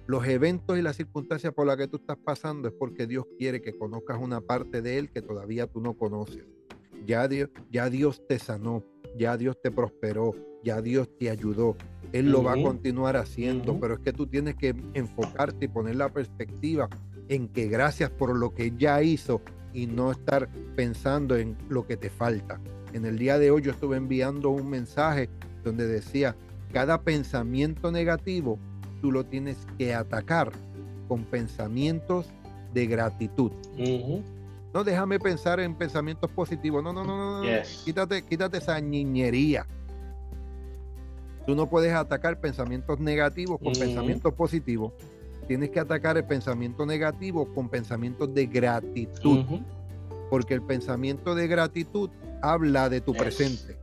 Los 0.08 0.28
eventos 0.28 0.78
y 0.78 0.82
las 0.82 0.98
circunstancias 0.98 1.54
por 1.54 1.66
las 1.66 1.78
que 1.78 1.88
tú 1.88 1.98
estás 1.98 2.18
pasando 2.18 2.68
es 2.68 2.74
porque 2.74 3.08
Dios 3.08 3.26
quiere 3.38 3.62
que 3.62 3.78
conozcas 3.78 4.18
una 4.20 4.42
parte 4.42 4.82
de 4.82 4.98
Él 4.98 5.10
que 5.10 5.22
todavía 5.22 5.68
tú 5.68 5.80
no 5.80 5.94
conoces. 5.94 6.44
Ya 7.06 7.28
Dios, 7.28 7.50
ya 7.72 7.90
Dios 7.90 8.22
te 8.28 8.38
sanó, 8.38 8.84
ya 9.18 9.38
Dios 9.38 9.58
te 9.62 9.72
prosperó, 9.72 10.36
ya 10.64 10.82
Dios 10.82 11.10
te 11.18 11.30
ayudó. 11.30 11.76
Él 12.12 12.30
lo 12.30 12.44
va 12.44 12.54
a 12.54 12.62
continuar 12.62 13.16
haciendo, 13.16 13.80
pero 13.80 13.94
es 13.94 14.00
que 14.02 14.12
tú 14.12 14.28
tienes 14.28 14.56
que 14.56 14.76
enfocarte 14.94 15.66
y 15.66 15.70
poner 15.70 15.96
la 15.96 16.10
perspectiva 16.10 16.90
en 17.30 17.48
que 17.48 17.68
gracias 17.70 18.10
por 18.10 18.36
lo 18.38 18.54
que 18.54 18.74
ya 18.78 19.02
hizo 19.02 19.42
y 19.74 19.88
no 19.88 20.12
estar 20.12 20.50
pensando 20.76 21.38
en 21.38 21.56
lo 21.70 21.88
que 21.88 21.96
te 21.96 22.10
falta. 22.10 22.60
En 22.92 23.06
el 23.06 23.18
día 23.18 23.40
de 23.40 23.52
hoy 23.52 23.62
yo 23.62 23.72
estuve 23.72 23.96
enviando 23.96 24.50
un 24.50 24.70
mensaje 24.70 25.30
donde 25.64 25.88
decía, 25.88 26.36
cada 26.72 27.02
pensamiento 27.02 27.92
negativo 27.92 28.58
tú 29.02 29.12
lo 29.12 29.26
tienes 29.26 29.58
que 29.78 29.94
atacar 29.94 30.52
con 31.08 31.24
pensamientos 31.26 32.28
de 32.74 32.86
gratitud. 32.88 33.52
No, 34.74 34.84
déjame 34.86 35.20
pensar 35.20 35.60
en 35.60 35.76
pensamientos 35.76 36.32
positivos. 36.32 36.82
No, 36.82 36.94
no, 36.94 37.04
no, 37.04 37.44
no. 37.44 37.50
Quítate, 37.84 38.22
quítate 38.24 38.60
esa 38.60 38.80
niñería. 38.80 39.68
Tú 41.46 41.56
no 41.56 41.68
puedes 41.68 41.94
atacar 41.94 42.40
pensamientos 42.40 43.00
negativos 43.00 43.60
con 43.60 43.74
pensamientos 43.74 44.34
positivos. 44.34 44.94
Tienes 45.48 45.72
que 45.72 45.80
atacar 45.80 46.16
el 46.16 46.24
pensamiento 46.24 46.86
negativo 46.86 47.54
con 47.54 47.68
pensamientos 47.68 48.34
de 48.34 48.46
gratitud. 48.46 49.46
Porque 50.30 50.54
el 50.54 50.62
pensamiento 50.62 51.36
de 51.36 51.48
gratitud 51.48 52.10
habla 52.42 52.88
de 52.88 53.02
tu 53.02 53.14
presente 53.14 53.82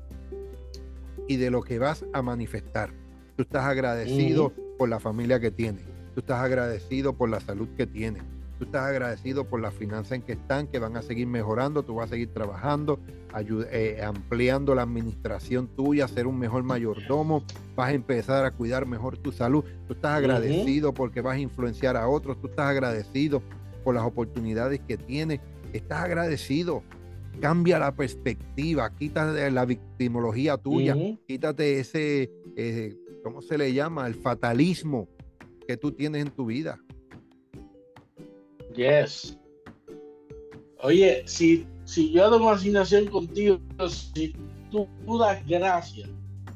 y 1.28 1.36
de 1.36 1.50
lo 1.50 1.62
que 1.62 1.78
vas 1.78 2.04
a 2.12 2.22
manifestar. 2.22 2.90
Tú 3.36 3.42
estás 3.42 3.64
agradecido 3.64 4.52
por 4.78 4.88
la 4.88 4.98
familia 4.98 5.38
que 5.38 5.52
tienes. 5.52 5.84
Tú 6.14 6.20
estás 6.20 6.42
agradecido 6.42 7.12
por 7.12 7.28
la 7.28 7.38
salud 7.38 7.68
que 7.76 7.86
tienes. 7.86 8.24
Tú 8.58 8.64
estás 8.64 8.88
agradecido 8.88 9.44
por 9.44 9.60
la 9.60 9.70
finanzas 9.70 10.12
en 10.12 10.22
que 10.22 10.32
están, 10.32 10.66
que 10.66 10.80
van 10.80 10.96
a 10.96 11.02
seguir 11.02 11.28
mejorando, 11.28 11.84
tú 11.84 11.94
vas 11.94 12.06
a 12.06 12.14
seguir 12.14 12.34
trabajando, 12.34 12.98
eh, 13.70 14.02
ampliando 14.04 14.74
la 14.74 14.82
administración 14.82 15.68
tuya, 15.68 16.08
ser 16.08 16.26
un 16.26 16.40
mejor 16.40 16.64
mayordomo, 16.64 17.44
vas 17.76 17.90
a 17.90 17.92
empezar 17.92 18.44
a 18.44 18.50
cuidar 18.50 18.84
mejor 18.84 19.16
tu 19.16 19.30
salud, 19.30 19.64
tú 19.86 19.92
estás 19.92 20.16
agradecido 20.16 20.92
porque 20.92 21.20
vas 21.20 21.36
a 21.36 21.38
influenciar 21.38 21.96
a 21.96 22.08
otros, 22.08 22.40
tú 22.40 22.48
estás 22.48 22.66
agradecido 22.66 23.42
por 23.84 23.94
las 23.94 24.02
oportunidades 24.02 24.80
que 24.80 24.96
tienes, 24.96 25.38
estás 25.72 26.02
agradecido. 26.02 26.82
Cambia 27.40 27.78
la 27.78 27.94
perspectiva, 27.94 28.94
quítate 28.96 29.50
la 29.50 29.64
victimología 29.64 30.56
tuya, 30.56 30.96
quítate 31.26 31.80
ese, 31.80 32.30
eh, 32.56 32.96
¿cómo 33.22 33.42
se 33.42 33.56
le 33.56 33.72
llama? 33.72 34.06
El 34.06 34.14
fatalismo 34.14 35.08
que 35.66 35.76
tú 35.76 35.92
tienes 35.92 36.22
en 36.22 36.30
tu 36.30 36.46
vida 36.46 36.80
Yes. 38.74 39.36
Oye, 40.82 41.22
si, 41.26 41.66
si 41.84 42.12
yo 42.12 42.24
hago 42.24 42.36
una 42.36 42.52
asignación 42.52 43.06
contigo, 43.06 43.58
si 43.88 44.32
tú, 44.70 44.86
das 45.18 45.44
gracias 45.46 46.08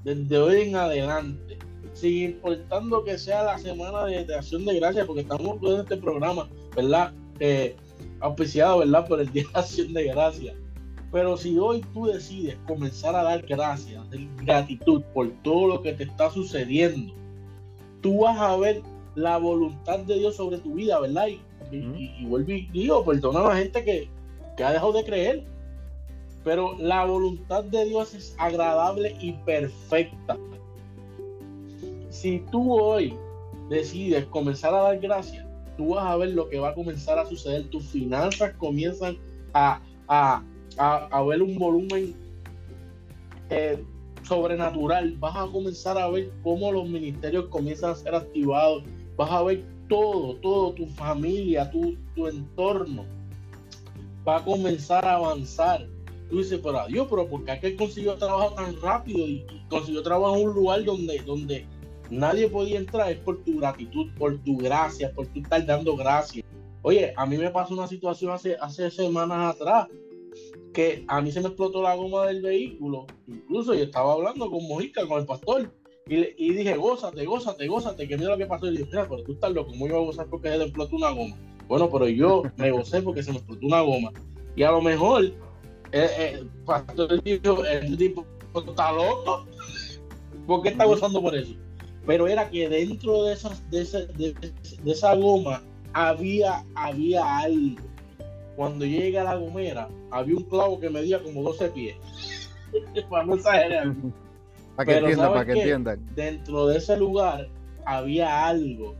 desde 0.04 0.38
hoy 0.38 0.62
en 0.62 0.76
adelante, 0.76 1.58
sin 1.94 2.30
importando 2.30 3.04
que 3.04 3.18
sea 3.18 3.42
la 3.42 3.58
semana 3.58 4.04
de, 4.04 4.34
acción 4.34 4.64
de 4.64 4.78
gracias, 4.78 5.06
porque 5.06 5.22
estamos 5.22 5.58
en 5.62 5.80
este 5.80 5.96
programa, 5.96 6.48
¿verdad? 6.76 7.12
Eh, 7.40 7.74
auspiciado, 8.20 8.78
¿verdad? 8.78 9.08
Por 9.08 9.20
el 9.20 9.32
Día 9.32 9.44
de 9.52 9.58
Acción 9.58 9.92
de 9.92 10.04
Gracias. 10.04 10.54
Pero 11.12 11.36
si 11.36 11.58
hoy 11.58 11.82
tú 11.92 12.06
decides 12.06 12.56
comenzar 12.66 13.14
a 13.14 13.22
dar 13.22 13.42
gracias, 13.42 14.02
gratitud 14.38 15.02
por 15.12 15.30
todo 15.42 15.68
lo 15.68 15.82
que 15.82 15.92
te 15.92 16.04
está 16.04 16.30
sucediendo, 16.30 17.12
tú 18.00 18.20
vas 18.20 18.38
a 18.38 18.56
ver 18.56 18.82
la 19.14 19.36
voluntad 19.36 20.00
de 20.00 20.14
Dios 20.14 20.36
sobre 20.36 20.58
tu 20.58 20.74
vida, 20.74 20.98
¿verdad? 21.00 21.26
y, 21.70 22.24
vuelvo 22.24 22.50
y 22.50 22.66
digo, 22.72 23.04
perdona 23.04 23.40
a 23.40 23.48
la 23.50 23.56
gente 23.56 23.84
que, 23.84 24.08
que 24.56 24.64
ha 24.64 24.72
dejado 24.72 24.92
de 24.92 25.04
creer. 25.04 25.44
Pero 26.44 26.76
la 26.78 27.04
voluntad 27.04 27.62
de 27.64 27.84
Dios 27.84 28.14
es 28.14 28.34
agradable 28.38 29.16
y 29.20 29.32
perfecta. 29.32 30.36
Si 32.10 32.40
tú 32.50 32.72
hoy 32.72 33.14
decides 33.68 34.24
comenzar 34.26 34.74
a 34.74 34.82
dar 34.82 34.98
gracias, 34.98 35.46
tú 35.76 35.94
vas 35.94 36.04
a 36.04 36.16
ver 36.16 36.30
lo 36.30 36.48
que 36.48 36.58
va 36.58 36.70
a 36.70 36.74
comenzar 36.74 37.18
a 37.18 37.26
suceder. 37.26 37.68
Tus 37.70 37.84
finanzas 37.84 38.54
comienzan 38.58 39.16
a, 39.54 39.80
a, 40.08 40.42
a, 40.78 41.22
ver 41.22 41.42
un 41.42 41.58
volumen 41.58 42.14
eh, 43.50 43.82
sobrenatural. 44.22 45.16
Vas 45.18 45.36
a 45.36 45.46
comenzar 45.50 45.98
a 45.98 46.08
ver 46.08 46.30
cómo 46.42 46.72
los 46.72 46.88
ministerios 46.88 47.46
comienzan 47.46 47.90
a 47.90 47.94
ser 47.94 48.14
activados. 48.14 48.84
Vas 49.16 49.30
a 49.30 49.42
ver 49.42 49.64
todo, 49.88 50.36
todo, 50.36 50.72
tu 50.72 50.86
familia, 50.86 51.70
tu, 51.70 51.96
tu 52.14 52.26
entorno 52.26 53.04
va 54.26 54.36
a 54.36 54.44
comenzar 54.44 55.04
a 55.04 55.14
avanzar. 55.14 55.86
Tú 56.30 56.38
dices, 56.38 56.60
pero 56.62 56.80
adiós, 56.80 57.06
pero 57.10 57.28
¿por 57.28 57.44
qué 57.44 57.52
aquel 57.52 57.76
consiguió 57.76 58.14
trabajo 58.14 58.54
tan 58.54 58.80
rápido 58.80 59.18
y, 59.18 59.44
consiguió 59.68 60.02
trabajo 60.02 60.36
en 60.36 60.48
un 60.48 60.54
lugar 60.54 60.84
donde, 60.84 61.18
donde 61.20 61.66
nadie 62.10 62.48
podía 62.48 62.78
entrar? 62.78 63.12
Es 63.12 63.18
por 63.18 63.42
tu 63.44 63.58
gratitud, 63.58 64.10
por 64.18 64.38
tu 64.38 64.56
gracia, 64.56 65.12
por 65.12 65.26
tu 65.26 65.40
estar 65.40 65.64
dando 65.66 65.96
gracias. 65.96 66.44
Oye, 66.82 67.12
a 67.16 67.26
mí 67.26 67.36
me 67.36 67.50
pasó 67.50 67.74
una 67.74 67.86
situación 67.86 68.32
hace, 68.32 68.56
hace 68.60 68.90
semanas 68.90 69.54
atrás 69.54 69.88
que 70.72 71.04
a 71.08 71.20
mí 71.20 71.30
se 71.30 71.40
me 71.40 71.48
explotó 71.48 71.82
la 71.82 71.94
goma 71.94 72.26
del 72.26 72.42
vehículo. 72.42 73.06
Incluso 73.26 73.74
yo 73.74 73.84
estaba 73.84 74.12
hablando 74.14 74.50
con 74.50 74.66
Mojica, 74.66 75.06
con 75.06 75.20
el 75.20 75.26
pastor, 75.26 75.70
y, 76.06 76.52
dije, 76.52 76.76
gózate, 76.76 77.24
gózate, 77.24 77.68
gózate, 77.68 78.08
que 78.08 78.16
mira 78.16 78.30
lo 78.30 78.38
que 78.38 78.46
pasó. 78.46 78.66
Y 78.66 78.72
dije, 78.72 78.86
mira, 78.86 79.08
pero 79.08 79.22
tú 79.22 79.32
estás 79.32 79.52
loco, 79.52 79.70
¿cómo 79.70 79.86
iba 79.86 79.98
a 79.98 80.00
gozar 80.00 80.26
porque 80.26 80.48
se 80.48 80.58
le 80.58 80.64
explotó 80.64 80.96
una 80.96 81.10
goma? 81.10 81.36
Bueno, 81.68 81.88
pero 81.90 82.08
yo 82.08 82.42
me 82.56 82.70
gocé 82.70 83.02
porque 83.02 83.22
se 83.22 83.30
me 83.30 83.38
explotó 83.38 83.66
una 83.66 83.80
goma. 83.82 84.10
Y 84.56 84.62
a 84.62 84.72
lo 84.72 84.82
mejor, 84.82 85.24
eh, 85.24 85.32
eh, 85.92 86.44
pastor 86.66 87.22
dijo, 87.22 87.64
el 87.64 87.96
tipo 87.96 88.26
está 88.54 88.92
loco. 88.92 89.46
¿Por 90.46 90.62
qué 90.62 90.70
está 90.70 90.84
gozando 90.84 91.22
por 91.22 91.34
eso? 91.36 91.54
Pero 92.04 92.26
era 92.26 92.50
que 92.50 92.68
dentro 92.68 93.24
de, 93.24 93.34
esas, 93.34 93.70
de, 93.70 93.82
esa, 93.82 94.00
de, 94.00 94.34
esa 94.84 95.14
goma 95.14 95.62
había, 95.92 96.64
había 96.74 97.38
algo. 97.38 97.80
Cuando 98.56 98.84
llegué 98.84 99.18
a 99.18 99.24
la 99.24 99.36
gomera, 99.36 99.88
había 100.10 100.36
un 100.36 100.44
clavo 100.44 100.78
que 100.78 100.90
medía 100.90 101.22
como 101.22 101.42
12 101.42 101.68
pies. 101.70 101.96
Para 103.10 103.24
no 103.24 103.34
exagerar. 103.34 103.94
Para 104.76 104.86
que 104.92 104.98
entiendan, 104.98 105.32
para 105.32 105.44
que 105.44 105.52
entiendan. 105.52 106.14
Dentro 106.14 106.66
de 106.66 106.78
ese 106.78 106.96
lugar 106.96 107.48
había 107.84 108.46
algo 108.46 108.94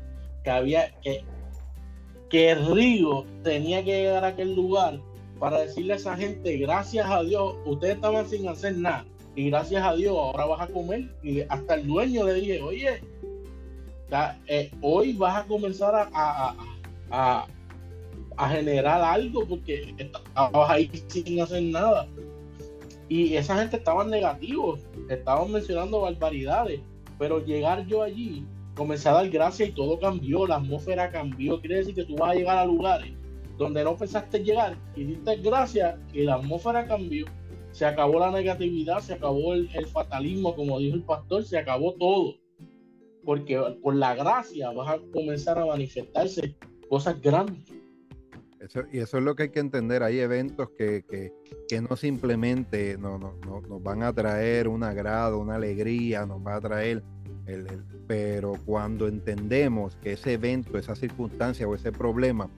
que 0.44 0.50
había 0.50 0.90
que, 1.00 1.24
que 2.28 2.54
Rigo 2.54 3.24
tenía 3.42 3.82
que 3.82 4.02
llegar 4.02 4.24
a 4.24 4.28
aquel 4.28 4.54
lugar 4.54 5.00
para 5.38 5.60
decirle 5.60 5.94
a 5.94 5.96
esa 5.96 6.16
gente, 6.16 6.56
gracias 6.58 7.08
a 7.08 7.22
Dios, 7.22 7.56
ustedes 7.64 7.96
estaban 7.96 8.28
sin 8.28 8.48
hacer 8.48 8.76
nada. 8.76 9.04
Y 9.34 9.50
gracias 9.50 9.82
a 9.82 9.94
Dios, 9.94 10.14
ahora 10.16 10.44
vas 10.44 10.60
a 10.60 10.66
comer. 10.68 11.08
Y 11.22 11.40
hasta 11.40 11.74
el 11.74 11.86
dueño 11.86 12.24
le 12.24 12.34
dije, 12.34 12.62
oye, 12.62 13.00
eh, 14.46 14.70
hoy 14.82 15.14
vas 15.14 15.42
a 15.42 15.46
comenzar 15.46 15.94
a, 15.94 16.08
a, 16.12 16.54
a, 17.10 17.46
generar 18.38 19.00
algo 19.02 19.46
porque 19.46 19.94
estabas 19.98 20.70
ahí 20.70 20.90
sin 21.08 21.40
hacer 21.40 21.62
nada. 21.62 22.08
Y 23.08 23.34
esa 23.36 23.58
gente 23.58 23.76
estaban 23.76 24.10
negativos, 24.10 24.80
estaban 25.08 25.52
mencionando 25.52 26.00
barbaridades, 26.00 26.80
pero 27.18 27.44
llegar 27.44 27.86
yo 27.86 28.02
allí, 28.02 28.46
comencé 28.74 29.08
a 29.08 29.12
dar 29.12 29.28
gracias 29.28 29.68
y 29.68 29.72
todo 29.72 29.98
cambió, 29.98 30.46
la 30.46 30.56
atmósfera 30.56 31.10
cambió. 31.10 31.60
Quiere 31.60 31.76
decir 31.76 31.94
que 31.94 32.04
tú 32.04 32.16
vas 32.16 32.30
a 32.30 32.34
llegar 32.34 32.58
a 32.58 32.64
lugares 32.64 33.12
donde 33.58 33.84
no 33.84 33.96
pensaste 33.96 34.42
llegar 34.42 34.76
y 34.96 35.04
diste 35.04 35.36
gracias 35.36 35.98
y 36.12 36.22
la 36.22 36.34
atmósfera 36.34 36.86
cambió. 36.86 37.26
Se 37.70 37.86
acabó 37.86 38.18
la 38.18 38.30
negatividad, 38.30 39.00
se 39.00 39.14
acabó 39.14 39.54
el, 39.54 39.68
fatalismo, 39.86 40.54
como 40.54 40.78
dijo 40.78 40.96
el 40.96 41.04
pastor, 41.04 41.44
se 41.44 41.58
acabó 41.58 41.94
todo. 41.94 42.34
Porque 43.24 43.58
por 43.82 43.94
la 43.94 44.14
gracia 44.14 44.70
vas 44.72 44.90
a 44.90 44.98
comenzar 45.12 45.58
a 45.58 45.66
manifestarse 45.66 46.56
cosas 46.88 47.20
grandes. 47.20 47.72
Y 48.92 48.98
eso 48.98 49.18
es 49.18 49.24
lo 49.24 49.34
que 49.34 49.44
hay 49.44 49.48
que 49.50 49.60
entender. 49.60 50.02
Hay 50.02 50.20
eventos 50.20 50.70
que, 50.70 51.04
que, 51.08 51.80
no 51.80 51.96
simplemente 51.96 52.96
no, 52.98 53.18
no, 53.18 53.34
nos 53.68 53.82
van 53.82 54.02
a 54.02 54.12
traer 54.12 54.68
un 54.68 54.84
agrado, 54.84 55.38
una 55.38 55.56
alegría, 55.56 56.26
nos 56.26 56.44
va 56.46 56.56
a 56.56 56.60
traer 56.60 57.02
el, 57.46 57.66
pero 58.06 58.54
cuando 58.64 59.08
entendemos 59.08 59.96
que 59.96 60.12
ese 60.12 60.34
evento, 60.34 60.78
esa 60.78 60.94
circunstancia 60.94 61.66
o 61.66 61.74
ese 61.74 61.92
problema 61.92 62.48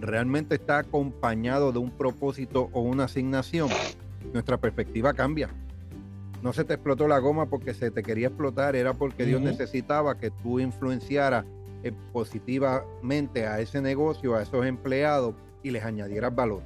realmente 0.00 0.54
está 0.54 0.78
acompañado 0.78 1.72
de 1.72 1.78
un 1.78 1.90
propósito 1.90 2.68
o 2.72 2.82
una 2.82 3.04
asignación, 3.04 3.68
nuestra 4.32 4.58
perspectiva 4.58 5.12
cambia. 5.14 5.50
No 6.42 6.52
se 6.52 6.64
te 6.64 6.74
explotó 6.74 7.08
la 7.08 7.18
goma 7.18 7.46
porque 7.46 7.74
se 7.74 7.90
te 7.90 8.02
quería 8.02 8.28
explotar, 8.28 8.76
era 8.76 8.94
porque 8.94 9.24
Dios 9.24 9.40
necesitaba 9.40 10.18
que 10.18 10.30
tú 10.30 10.60
influenciaras 10.60 11.44
eh, 11.86 11.92
positivamente 12.12 13.46
a 13.46 13.60
ese 13.60 13.80
negocio, 13.80 14.34
a 14.34 14.42
esos 14.42 14.66
empleados 14.66 15.34
y 15.62 15.70
les 15.70 15.84
añadieras 15.84 16.34
valor. 16.34 16.62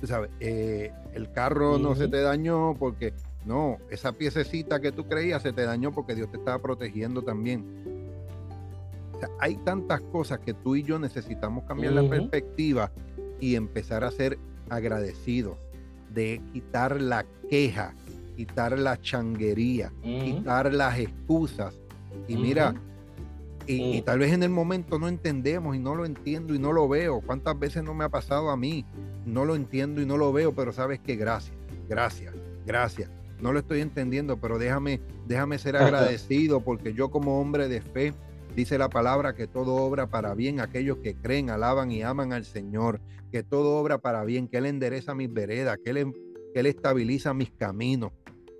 Tú 0.00 0.06
sabes, 0.06 0.30
eh, 0.40 0.92
el 1.12 1.30
carro 1.30 1.78
no 1.78 1.94
se 1.94 2.08
te 2.08 2.20
dañó 2.20 2.74
porque 2.78 3.12
no, 3.44 3.78
esa 3.90 4.12
piececita 4.12 4.80
que 4.80 4.90
tú 4.90 5.06
creías 5.06 5.42
se 5.42 5.52
te 5.52 5.62
dañó 5.62 5.92
porque 5.92 6.14
Dios 6.16 6.30
te 6.30 6.38
estaba 6.38 6.60
protegiendo 6.60 7.22
también. 7.22 7.64
hay 9.38 9.56
tantas 9.58 10.00
cosas 10.00 10.40
que 10.40 10.54
tú 10.54 10.74
y 10.74 10.82
yo 10.82 10.98
necesitamos 10.98 11.64
cambiar 11.64 11.92
la 11.92 12.08
perspectiva 12.08 12.90
y 13.40 13.54
empezar 13.54 14.02
a 14.02 14.10
ser 14.10 14.36
agradecidos, 14.68 15.56
de 16.12 16.42
quitar 16.52 17.00
la 17.00 17.24
queja, 17.48 17.94
quitar 18.36 18.78
la 18.78 19.00
changuería, 19.00 19.92
quitar 20.02 20.74
las 20.74 20.98
excusas. 20.98 21.78
Y 22.26 22.36
mira, 22.36 22.74
y, 23.68 24.00
tal 24.02 24.20
vez 24.20 24.32
en 24.32 24.42
el 24.42 24.48
momento 24.48 24.98
no 24.98 25.08
entendemos 25.08 25.76
y 25.76 25.78
no 25.78 25.94
lo 25.94 26.06
entiendo 26.06 26.54
y 26.54 26.58
no 26.58 26.72
lo 26.72 26.88
veo. 26.88 27.20
¿Cuántas 27.20 27.58
veces 27.58 27.84
no 27.84 27.92
me 27.92 28.04
ha 28.04 28.08
pasado 28.08 28.48
a 28.48 28.56
mí? 28.56 28.86
No 29.26 29.44
lo 29.44 29.54
entiendo 29.54 30.00
y 30.00 30.06
no 30.06 30.16
lo 30.16 30.32
veo, 30.32 30.54
pero 30.54 30.72
sabes 30.72 31.00
que 31.00 31.16
gracias, 31.16 31.54
gracias, 31.86 32.34
gracias. 32.64 33.10
No 33.40 33.52
lo 33.52 33.58
estoy 33.58 33.80
entendiendo, 33.82 34.38
pero 34.38 34.58
déjame, 34.58 35.00
déjame 35.26 35.58
ser 35.58 35.76
agradecido 35.76 36.60
porque 36.60 36.94
yo 36.94 37.10
como 37.10 37.40
hombre 37.40 37.68
de 37.68 37.82
fe, 37.82 38.14
dice 38.56 38.78
la 38.78 38.88
palabra 38.88 39.34
que 39.34 39.46
todo 39.46 39.76
obra 39.76 40.08
para 40.08 40.34
bien 40.34 40.60
aquellos 40.60 40.98
que 40.98 41.14
creen, 41.14 41.50
alaban 41.50 41.92
y 41.92 42.02
aman 42.02 42.32
al 42.32 42.46
Señor, 42.46 43.00
que 43.30 43.42
todo 43.42 43.76
obra 43.76 43.98
para 43.98 44.24
bien, 44.24 44.48
que 44.48 44.56
Él 44.56 44.66
endereza 44.66 45.14
mis 45.14 45.32
veredas, 45.32 45.78
que 45.84 45.90
Él, 45.90 46.12
que 46.54 46.60
él 46.60 46.66
estabiliza 46.66 47.34
mis 47.34 47.50
caminos, 47.50 48.12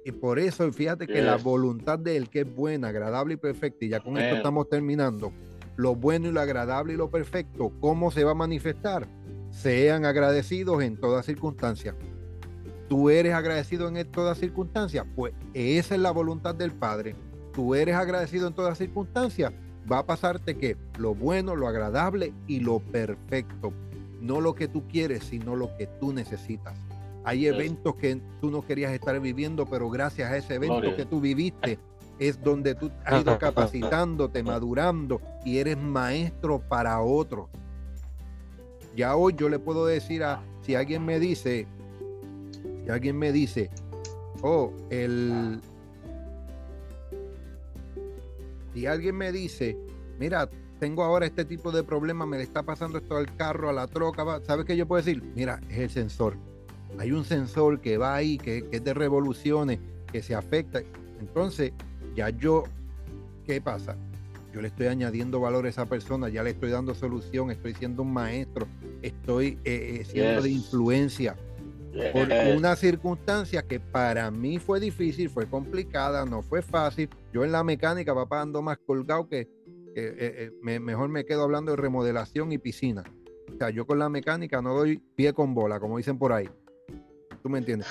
y 0.08 0.12
por 0.12 0.38
eso, 0.38 0.72
fíjate 0.72 1.06
que 1.06 1.20
la 1.20 1.36
voluntad 1.36 1.98
de 1.98 2.16
Él, 2.16 2.30
que 2.30 2.40
es 2.40 2.54
buena, 2.54 2.88
agradable 2.88 3.34
y 3.34 3.36
perfecta, 3.36 3.84
y 3.84 3.90
ya 3.90 4.00
con 4.00 4.16
esto 4.16 4.36
estamos 4.36 4.66
terminando, 4.70 5.34
lo 5.76 5.94
bueno 5.96 6.28
y 6.28 6.32
lo 6.32 6.40
agradable 6.40 6.94
y 6.94 6.96
lo 6.96 7.10
perfecto, 7.10 7.70
¿cómo 7.78 8.10
se 8.10 8.24
va 8.24 8.30
a 8.30 8.34
manifestar? 8.34 9.06
Sean 9.50 10.06
agradecidos 10.06 10.82
en 10.82 10.96
todas 10.96 11.26
circunstancias. 11.26 11.94
¿Tú 12.88 13.10
eres 13.10 13.34
agradecido 13.34 13.86
en 13.86 14.10
todas 14.10 14.38
circunstancias? 14.38 15.04
Pues 15.14 15.34
esa 15.52 15.94
es 15.94 16.00
la 16.00 16.10
voluntad 16.10 16.54
del 16.54 16.72
Padre. 16.72 17.14
¿Tú 17.52 17.74
eres 17.74 17.94
agradecido 17.94 18.48
en 18.48 18.54
todas 18.54 18.78
circunstancias? 18.78 19.52
Va 19.92 19.98
a 19.98 20.06
pasarte 20.06 20.56
que 20.56 20.78
lo 20.98 21.14
bueno, 21.14 21.54
lo 21.54 21.68
agradable 21.68 22.32
y 22.46 22.60
lo 22.60 22.80
perfecto. 22.80 23.74
No 24.22 24.40
lo 24.40 24.54
que 24.54 24.68
tú 24.68 24.88
quieres, 24.88 25.24
sino 25.24 25.54
lo 25.54 25.76
que 25.76 25.86
tú 26.00 26.14
necesitas. 26.14 26.87
Hay 27.28 27.46
eventos 27.46 27.94
que 27.96 28.18
tú 28.40 28.50
no 28.50 28.62
querías 28.62 28.90
estar 28.90 29.20
viviendo, 29.20 29.66
pero 29.66 29.90
gracias 29.90 30.32
a 30.32 30.38
ese 30.38 30.54
evento 30.54 30.96
que 30.96 31.04
tú 31.04 31.20
viviste, 31.20 31.78
es 32.18 32.42
donde 32.42 32.74
tú 32.74 32.90
has 33.04 33.20
ido 33.20 33.38
capacitándote, 33.38 34.42
madurando 34.42 35.20
y 35.44 35.58
eres 35.58 35.76
maestro 35.76 36.58
para 36.58 37.02
otros. 37.02 37.50
Ya 38.96 39.14
hoy 39.14 39.34
yo 39.36 39.50
le 39.50 39.58
puedo 39.58 39.84
decir 39.84 40.24
a, 40.24 40.42
si 40.62 40.74
alguien 40.74 41.04
me 41.04 41.20
dice, 41.20 41.66
si 42.84 42.90
alguien 42.90 43.18
me 43.18 43.30
dice, 43.30 43.68
oh, 44.40 44.72
el, 44.88 45.60
si 48.72 48.86
alguien 48.86 49.16
me 49.16 49.32
dice, 49.32 49.76
mira, 50.18 50.48
tengo 50.80 51.04
ahora 51.04 51.26
este 51.26 51.44
tipo 51.44 51.72
de 51.72 51.84
problema, 51.84 52.24
me 52.24 52.38
le 52.38 52.44
está 52.44 52.62
pasando 52.62 52.96
esto 52.96 53.18
al 53.18 53.36
carro, 53.36 53.68
a 53.68 53.74
la 53.74 53.86
troca, 53.86 54.40
¿sabes 54.46 54.64
qué 54.64 54.78
yo 54.78 54.88
puedo 54.88 55.04
decir? 55.04 55.22
Mira, 55.34 55.60
es 55.68 55.76
el 55.76 55.90
sensor 55.90 56.47
hay 56.96 57.12
un 57.12 57.24
sensor 57.24 57.80
que 57.80 57.98
va 57.98 58.14
ahí, 58.14 58.38
que, 58.38 58.64
es 58.70 58.82
de 58.82 58.94
revoluciones, 58.94 59.78
que 60.10 60.22
se 60.22 60.34
afecta. 60.34 60.80
Entonces, 61.20 61.72
ya 62.14 62.30
yo, 62.30 62.64
¿qué 63.44 63.60
pasa? 63.60 63.96
Yo 64.52 64.62
le 64.62 64.68
estoy 64.68 64.86
añadiendo 64.86 65.40
valor 65.40 65.66
a 65.66 65.68
esa 65.68 65.86
persona, 65.86 66.28
ya 66.28 66.42
le 66.42 66.50
estoy 66.50 66.70
dando 66.70 66.94
solución, 66.94 67.50
estoy 67.50 67.74
siendo 67.74 68.02
un 68.02 68.12
maestro, 68.12 68.66
estoy 69.02 69.58
eh, 69.64 69.98
eh, 70.00 70.04
siendo 70.04 70.42
de 70.42 70.50
influencia. 70.50 71.36
Por 72.12 72.28
una 72.56 72.76
circunstancia 72.76 73.62
que 73.62 73.80
para 73.80 74.30
mí 74.30 74.58
fue 74.58 74.78
difícil, 74.78 75.30
fue 75.30 75.46
complicada, 75.46 76.24
no 76.24 76.42
fue 76.42 76.62
fácil. 76.62 77.08
Yo 77.32 77.44
en 77.44 77.52
la 77.52 77.64
mecánica, 77.64 78.14
papá, 78.14 78.42
ando 78.42 78.62
más 78.62 78.78
colgado 78.78 79.28
que, 79.28 79.48
eh, 79.94 80.52
mejor 80.62 81.08
me 81.08 81.24
quedo 81.24 81.42
hablando 81.42 81.72
de 81.72 81.76
remodelación 81.76 82.52
y 82.52 82.58
piscina. 82.58 83.04
O 83.52 83.56
sea, 83.58 83.70
yo 83.70 83.86
con 83.86 83.98
la 83.98 84.08
mecánica 84.08 84.62
no 84.62 84.74
doy 84.74 85.02
pie 85.16 85.32
con 85.32 85.54
bola, 85.54 85.80
como 85.80 85.96
dicen 85.96 86.18
por 86.18 86.32
ahí 86.32 86.48
tú 87.48 87.52
me 87.52 87.58
entiendes. 87.58 87.88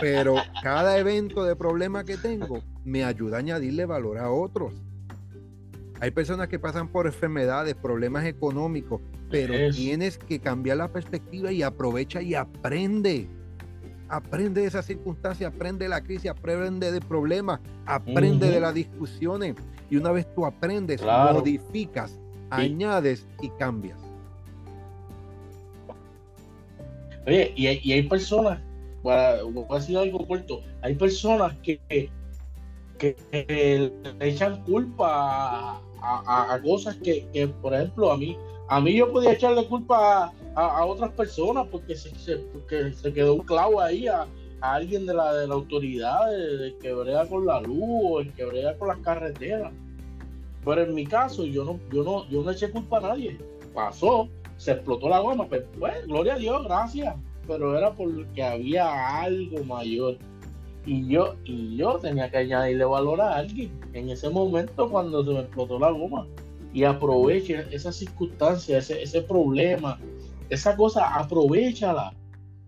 Pero 0.00 0.36
cada 0.62 0.98
evento 0.98 1.44
de 1.44 1.56
problema 1.56 2.04
que 2.04 2.16
tengo 2.16 2.62
me 2.84 3.04
ayuda 3.04 3.36
a 3.36 3.40
añadirle 3.40 3.86
valor 3.86 4.18
a 4.18 4.30
otros. 4.30 4.72
Hay 6.00 6.10
personas 6.10 6.48
que 6.48 6.58
pasan 6.58 6.88
por 6.88 7.06
enfermedades, 7.06 7.74
problemas 7.74 8.24
económicos, 8.26 9.00
pero 9.30 9.54
tienes 9.72 10.18
que 10.18 10.38
cambiar 10.38 10.76
la 10.76 10.88
perspectiva 10.88 11.50
y 11.50 11.62
aprovecha 11.62 12.22
y 12.22 12.34
aprende. 12.34 13.28
Aprende 14.08 14.60
de 14.60 14.68
esa 14.68 14.82
circunstancia, 14.82 15.48
aprende 15.48 15.86
de 15.86 15.88
la 15.88 16.02
crisis, 16.02 16.30
aprende 16.30 16.92
de 16.92 17.00
problemas, 17.00 17.60
aprende 17.86 18.50
de 18.50 18.60
las 18.60 18.74
discusiones. 18.74 19.56
Y 19.90 19.96
una 19.96 20.12
vez 20.12 20.32
tú 20.34 20.46
aprendes, 20.46 21.02
modificas, 21.02 22.20
añades 22.50 23.26
y 23.40 23.48
cambias. 23.58 24.05
Oye, 27.26 27.52
y 27.56 27.66
hay, 27.66 27.80
y 27.82 27.92
hay 27.92 28.02
personas, 28.04 28.60
para, 29.02 29.42
voy 29.42 29.64
a 29.68 30.00
algo 30.00 30.26
corto, 30.26 30.62
hay 30.82 30.94
personas 30.94 31.54
que, 31.62 31.80
que, 32.98 33.16
le 34.18 34.28
echan 34.28 34.62
culpa 34.64 35.80
a, 36.00 36.60
cosas 36.62 36.96
que, 36.96 37.50
por 37.60 37.74
ejemplo, 37.74 38.12
a 38.12 38.16
mí, 38.16 38.36
a 38.68 38.80
mí 38.80 38.94
yo 38.94 39.12
podía 39.12 39.32
echarle 39.32 39.66
culpa 39.66 40.32
a, 40.54 40.84
otras 40.84 41.10
personas 41.12 41.66
porque 41.70 41.96
se, 41.96 42.36
porque 42.36 42.92
se 42.92 43.12
quedó 43.12 43.34
un 43.34 43.40
clavo 43.40 43.80
ahí 43.80 44.06
a, 44.06 44.26
alguien 44.60 45.04
de 45.06 45.14
la, 45.14 45.34
de 45.34 45.48
la 45.48 45.54
autoridad, 45.54 46.30
de, 46.30 46.74
que 46.80 46.92
brega 46.92 47.26
con 47.26 47.44
la 47.44 47.60
luz 47.60 48.00
o 48.04 48.20
el 48.20 48.32
que 48.32 48.44
brega 48.44 48.76
con 48.78 48.88
las 48.88 48.98
carreteras. 48.98 49.72
Pero 50.64 50.82
en 50.82 50.94
mi 50.94 51.06
caso, 51.06 51.44
yo 51.44 51.64
no, 51.64 51.78
yo 51.92 52.02
no, 52.02 52.28
yo 52.28 52.42
no 52.42 52.50
eché 52.50 52.70
culpa 52.70 52.98
a 52.98 53.02
nadie. 53.02 53.38
Pasó, 53.74 54.28
se 54.56 54.72
explotó 54.72 55.08
la 55.08 55.20
goma, 55.20 55.46
pues, 55.48 55.64
pues, 55.78 56.06
gloria 56.06 56.34
a 56.34 56.38
Dios, 56.38 56.64
gracias, 56.64 57.14
pero 57.46 57.76
era 57.76 57.92
porque 57.92 58.42
había 58.42 59.20
algo 59.20 59.64
mayor. 59.64 60.18
Y 60.84 61.08
yo, 61.08 61.34
y 61.44 61.76
yo 61.76 61.98
tenía 61.98 62.30
que 62.30 62.38
añadirle 62.38 62.84
valor 62.84 63.20
a 63.20 63.36
alguien 63.36 63.72
en 63.92 64.10
ese 64.10 64.30
momento 64.30 64.88
cuando 64.88 65.24
se 65.24 65.30
me 65.32 65.40
explotó 65.40 65.78
la 65.78 65.90
goma. 65.90 66.26
Y 66.72 66.84
aproveche 66.84 67.66
esa 67.70 67.90
circunstancia, 67.90 68.78
ese, 68.78 69.02
ese 69.02 69.22
problema, 69.22 69.98
esa 70.48 70.76
cosa, 70.76 71.16
aprovechala. 71.16 72.14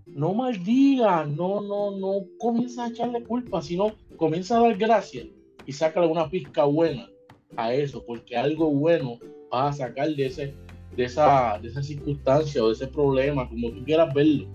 No 0.07 0.35
maldiga, 0.35 1.25
no, 1.25 1.61
no, 1.61 1.93
no 1.93 2.25
comienza 2.39 2.85
a 2.85 2.89
echarle 2.89 3.23
culpa, 3.23 3.63
sino 3.63 3.93
comienza 4.17 4.59
a 4.59 4.63
dar 4.63 4.77
gracias 4.77 5.27
y 5.69 5.73
sácale 5.73 6.07
una 6.07 6.29
pizca 6.31 6.65
buena 6.65 7.09
a 7.57 7.73
eso, 7.75 8.03
porque 8.05 8.37
algo 8.37 8.71
bueno 8.71 9.19
vas 9.51 9.75
a 9.81 9.87
sacar 9.87 10.09
de 10.09 10.27
ese, 10.27 10.55
de 10.99 11.05
esa, 11.05 11.61
de 11.63 11.69
esa 11.69 11.81
circunstancia 11.81 12.61
o 12.61 12.67
de 12.67 12.73
ese 12.73 12.89
problema, 12.89 13.49
como 13.49 13.71
tú 13.71 13.85
quieras 13.85 14.13
verlo, 14.13 14.49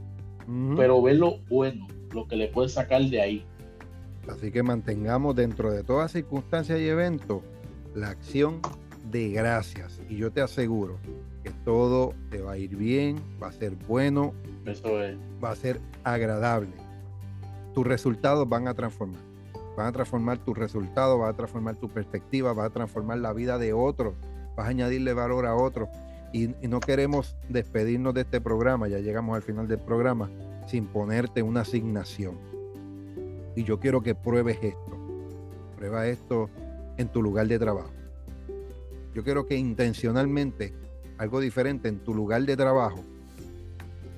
pero 0.76 1.02
verlo 1.02 1.40
bueno, 1.50 1.88
lo 2.12 2.28
que 2.28 2.36
le 2.36 2.50
puedes 2.50 2.74
sacar 2.74 3.02
de 3.02 3.22
ahí. 3.22 3.46
Así 4.28 4.52
que 4.52 4.62
mantengamos 4.62 5.38
dentro 5.38 5.72
de 5.72 5.86
toda 5.86 6.10
circunstancia 6.10 6.78
y 6.78 6.86
evento 6.86 7.42
la 7.96 8.10
acción 8.10 8.60
de 9.10 9.30
gracias. 9.30 10.02
Y 10.10 10.18
yo 10.18 10.34
te 10.34 10.42
aseguro 10.42 10.98
que 11.46 11.52
todo 11.64 12.14
te 12.30 12.42
va 12.42 12.54
a 12.54 12.58
ir 12.58 12.76
bien, 12.76 13.22
va 13.42 13.48
a 13.48 13.54
ser 13.54 13.78
bueno, 13.88 14.34
Eso 14.66 14.90
va 15.42 15.52
a 15.52 15.56
ser 15.56 15.80
agradable. 16.04 16.74
Tus 17.74 17.88
resultados 17.88 18.50
van 18.50 18.68
a 18.68 18.74
transformar. 18.74 19.22
Van 19.78 19.88
a 19.88 19.92
transformar 19.94 20.40
tus 20.40 20.58
resultados, 20.58 21.22
va 21.22 21.30
a 21.30 21.34
transformar 21.34 21.78
tu 21.78 21.88
perspectiva, 21.88 22.52
va 22.52 22.66
a 22.66 22.70
transformar 22.70 23.20
la 23.20 23.32
vida 23.32 23.58
de 23.58 23.72
otros, 23.72 24.14
vas 24.58 24.68
a 24.68 24.70
añadirle 24.70 25.14
valor 25.14 25.46
a 25.46 25.56
otros 25.56 25.88
y, 26.34 26.48
no 26.67 26.80
queremos 26.80 27.38
despedirnos 27.48 28.13
de 28.15 28.22
este 28.22 28.41
programa, 28.41 28.88
ya 28.88 28.98
llegamos 28.98 29.36
al 29.36 29.43
final 29.43 29.67
del 29.67 29.80
programa, 29.80 30.30
sin 30.67 30.88
ponerte 30.88 31.43
una 31.43 31.62
asignación. 31.62 32.38
Y 33.56 33.63
yo 33.63 33.80
quiero 33.80 34.02
que 34.02 34.15
pruebes 34.15 34.58
esto. 34.62 34.98
Prueba 35.78 36.08
esto 36.08 36.50
en 36.98 37.08
tu 37.08 37.22
lugar 37.22 37.48
de 37.48 37.60
trabajo. 37.60 37.91
Yo 39.13 39.24
quiero 39.24 39.46
que 39.46 39.56
intencionalmente 39.56 40.74
algo 41.19 41.39
diferente 41.39 41.88
en 41.88 42.00
tu 42.00 42.15
lugar 42.15 42.41
de 42.43 42.58
trabajo, 42.58 43.04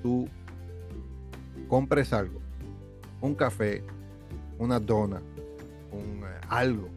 tú 0.02 0.30
compres 1.68 2.14
algo, 2.14 2.40
un 3.20 3.36
café, 3.36 3.84
una 4.58 4.80
dona, 4.80 5.22
un, 5.92 6.24
eh, 6.24 6.42
algo, 6.48 6.88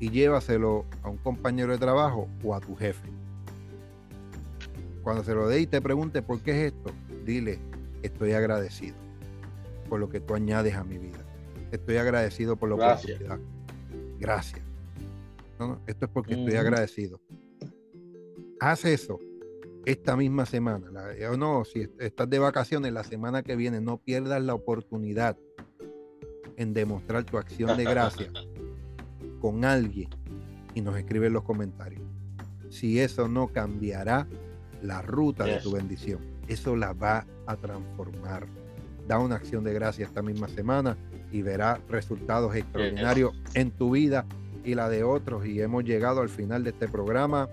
y 0.00 0.08
llévaselo 0.08 0.86
a 1.02 1.10
un 1.10 1.18
compañero 1.18 1.72
de 1.72 1.78
trabajo 1.78 2.26
o 2.42 2.54
a 2.54 2.60
tu 2.60 2.74
jefe. 2.74 3.17
Cuando 5.08 5.24
se 5.24 5.34
lo 5.34 5.48
dé 5.48 5.60
y 5.60 5.66
te 5.66 5.80
pregunte 5.80 6.20
por 6.20 6.38
qué 6.42 6.50
es 6.66 6.72
esto, 6.74 6.90
dile, 7.24 7.58
estoy 8.02 8.32
agradecido 8.32 8.94
por 9.88 9.98
lo 10.00 10.10
que 10.10 10.20
tú 10.20 10.34
añades 10.34 10.74
a 10.74 10.84
mi 10.84 10.98
vida. 10.98 11.24
Estoy 11.72 11.96
agradecido 11.96 12.56
por 12.56 12.68
la 12.68 12.76
Gracias. 12.76 13.16
oportunidad. 13.22 13.38
Gracias. 14.20 14.60
No, 15.58 15.66
no, 15.68 15.80
esto 15.86 16.04
es 16.04 16.10
porque 16.12 16.34
estoy 16.34 16.56
agradecido. 16.56 17.22
Haz 18.60 18.84
eso 18.84 19.18
esta 19.86 20.14
misma 20.14 20.44
semana. 20.44 20.90
la- 20.90 21.30
o 21.30 21.38
no, 21.38 21.64
si 21.64 21.80
est- 21.80 21.98
estás 22.02 22.28
de 22.28 22.38
vacaciones 22.38 22.92
la 22.92 23.02
semana 23.02 23.42
que 23.42 23.56
viene, 23.56 23.80
no 23.80 23.96
pierdas 23.96 24.42
la 24.42 24.52
oportunidad 24.52 25.38
en 26.58 26.74
demostrar 26.74 27.24
tu 27.24 27.38
acción 27.38 27.78
de 27.78 27.84
gracia 27.84 28.30
con 29.40 29.64
alguien 29.64 30.10
y 30.74 30.82
nos 30.82 30.98
escribe 30.98 31.28
en 31.28 31.32
los 31.32 31.44
comentarios. 31.44 32.02
Si 32.68 33.00
eso 33.00 33.26
no 33.26 33.48
cambiará 33.48 34.28
la 34.82 35.02
ruta 35.02 35.44
de 35.44 35.58
tu 35.58 35.72
bendición, 35.72 36.20
eso 36.46 36.76
la 36.76 36.92
va 36.92 37.26
a 37.46 37.56
transformar. 37.56 38.46
Da 39.06 39.18
una 39.18 39.36
acción 39.36 39.64
de 39.64 39.72
gracia 39.72 40.04
esta 40.04 40.22
misma 40.22 40.48
semana 40.48 40.96
y 41.32 41.42
verás 41.42 41.80
resultados 41.88 42.54
extraordinarios 42.54 43.32
en 43.54 43.70
tu 43.70 43.92
vida 43.92 44.26
y 44.64 44.74
la 44.74 44.88
de 44.88 45.04
otros. 45.04 45.46
Y 45.46 45.60
hemos 45.60 45.84
llegado 45.84 46.20
al 46.20 46.28
final 46.28 46.64
de 46.64 46.70
este 46.70 46.88
programa. 46.88 47.48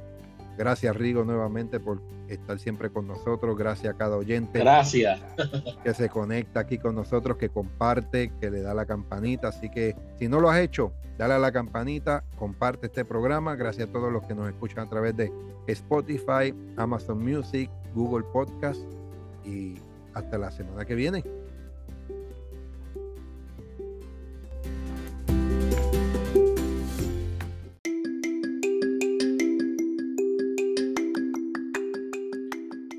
Gracias 0.57 0.95
Rigo 0.95 1.23
nuevamente 1.23 1.79
por 1.79 2.01
estar 2.27 2.59
siempre 2.59 2.89
con 2.89 3.07
nosotros. 3.07 3.57
Gracias 3.57 3.93
a 3.93 3.97
cada 3.97 4.17
oyente 4.17 4.59
Gracias. 4.59 5.21
que 5.83 5.93
se 5.93 6.09
conecta 6.09 6.61
aquí 6.61 6.77
con 6.77 6.95
nosotros, 6.95 7.37
que 7.37 7.49
comparte, 7.49 8.31
que 8.39 8.49
le 8.49 8.61
da 8.61 8.73
la 8.73 8.85
campanita. 8.85 9.49
Así 9.49 9.69
que 9.69 9.95
si 10.17 10.27
no 10.27 10.39
lo 10.39 10.49
has 10.49 10.59
hecho, 10.59 10.91
dale 11.17 11.33
a 11.35 11.39
la 11.39 11.51
campanita, 11.51 12.23
comparte 12.37 12.87
este 12.87 13.05
programa. 13.05 13.55
Gracias 13.55 13.89
a 13.89 13.91
todos 13.91 14.11
los 14.11 14.23
que 14.23 14.35
nos 14.35 14.47
escuchan 14.47 14.85
a 14.85 14.89
través 14.89 15.15
de 15.15 15.31
Spotify, 15.67 16.53
Amazon 16.77 17.23
Music, 17.23 17.69
Google 17.93 18.25
Podcast 18.31 18.81
y 19.43 19.75
hasta 20.13 20.37
la 20.37 20.51
semana 20.51 20.85
que 20.85 20.95
viene. 20.95 21.23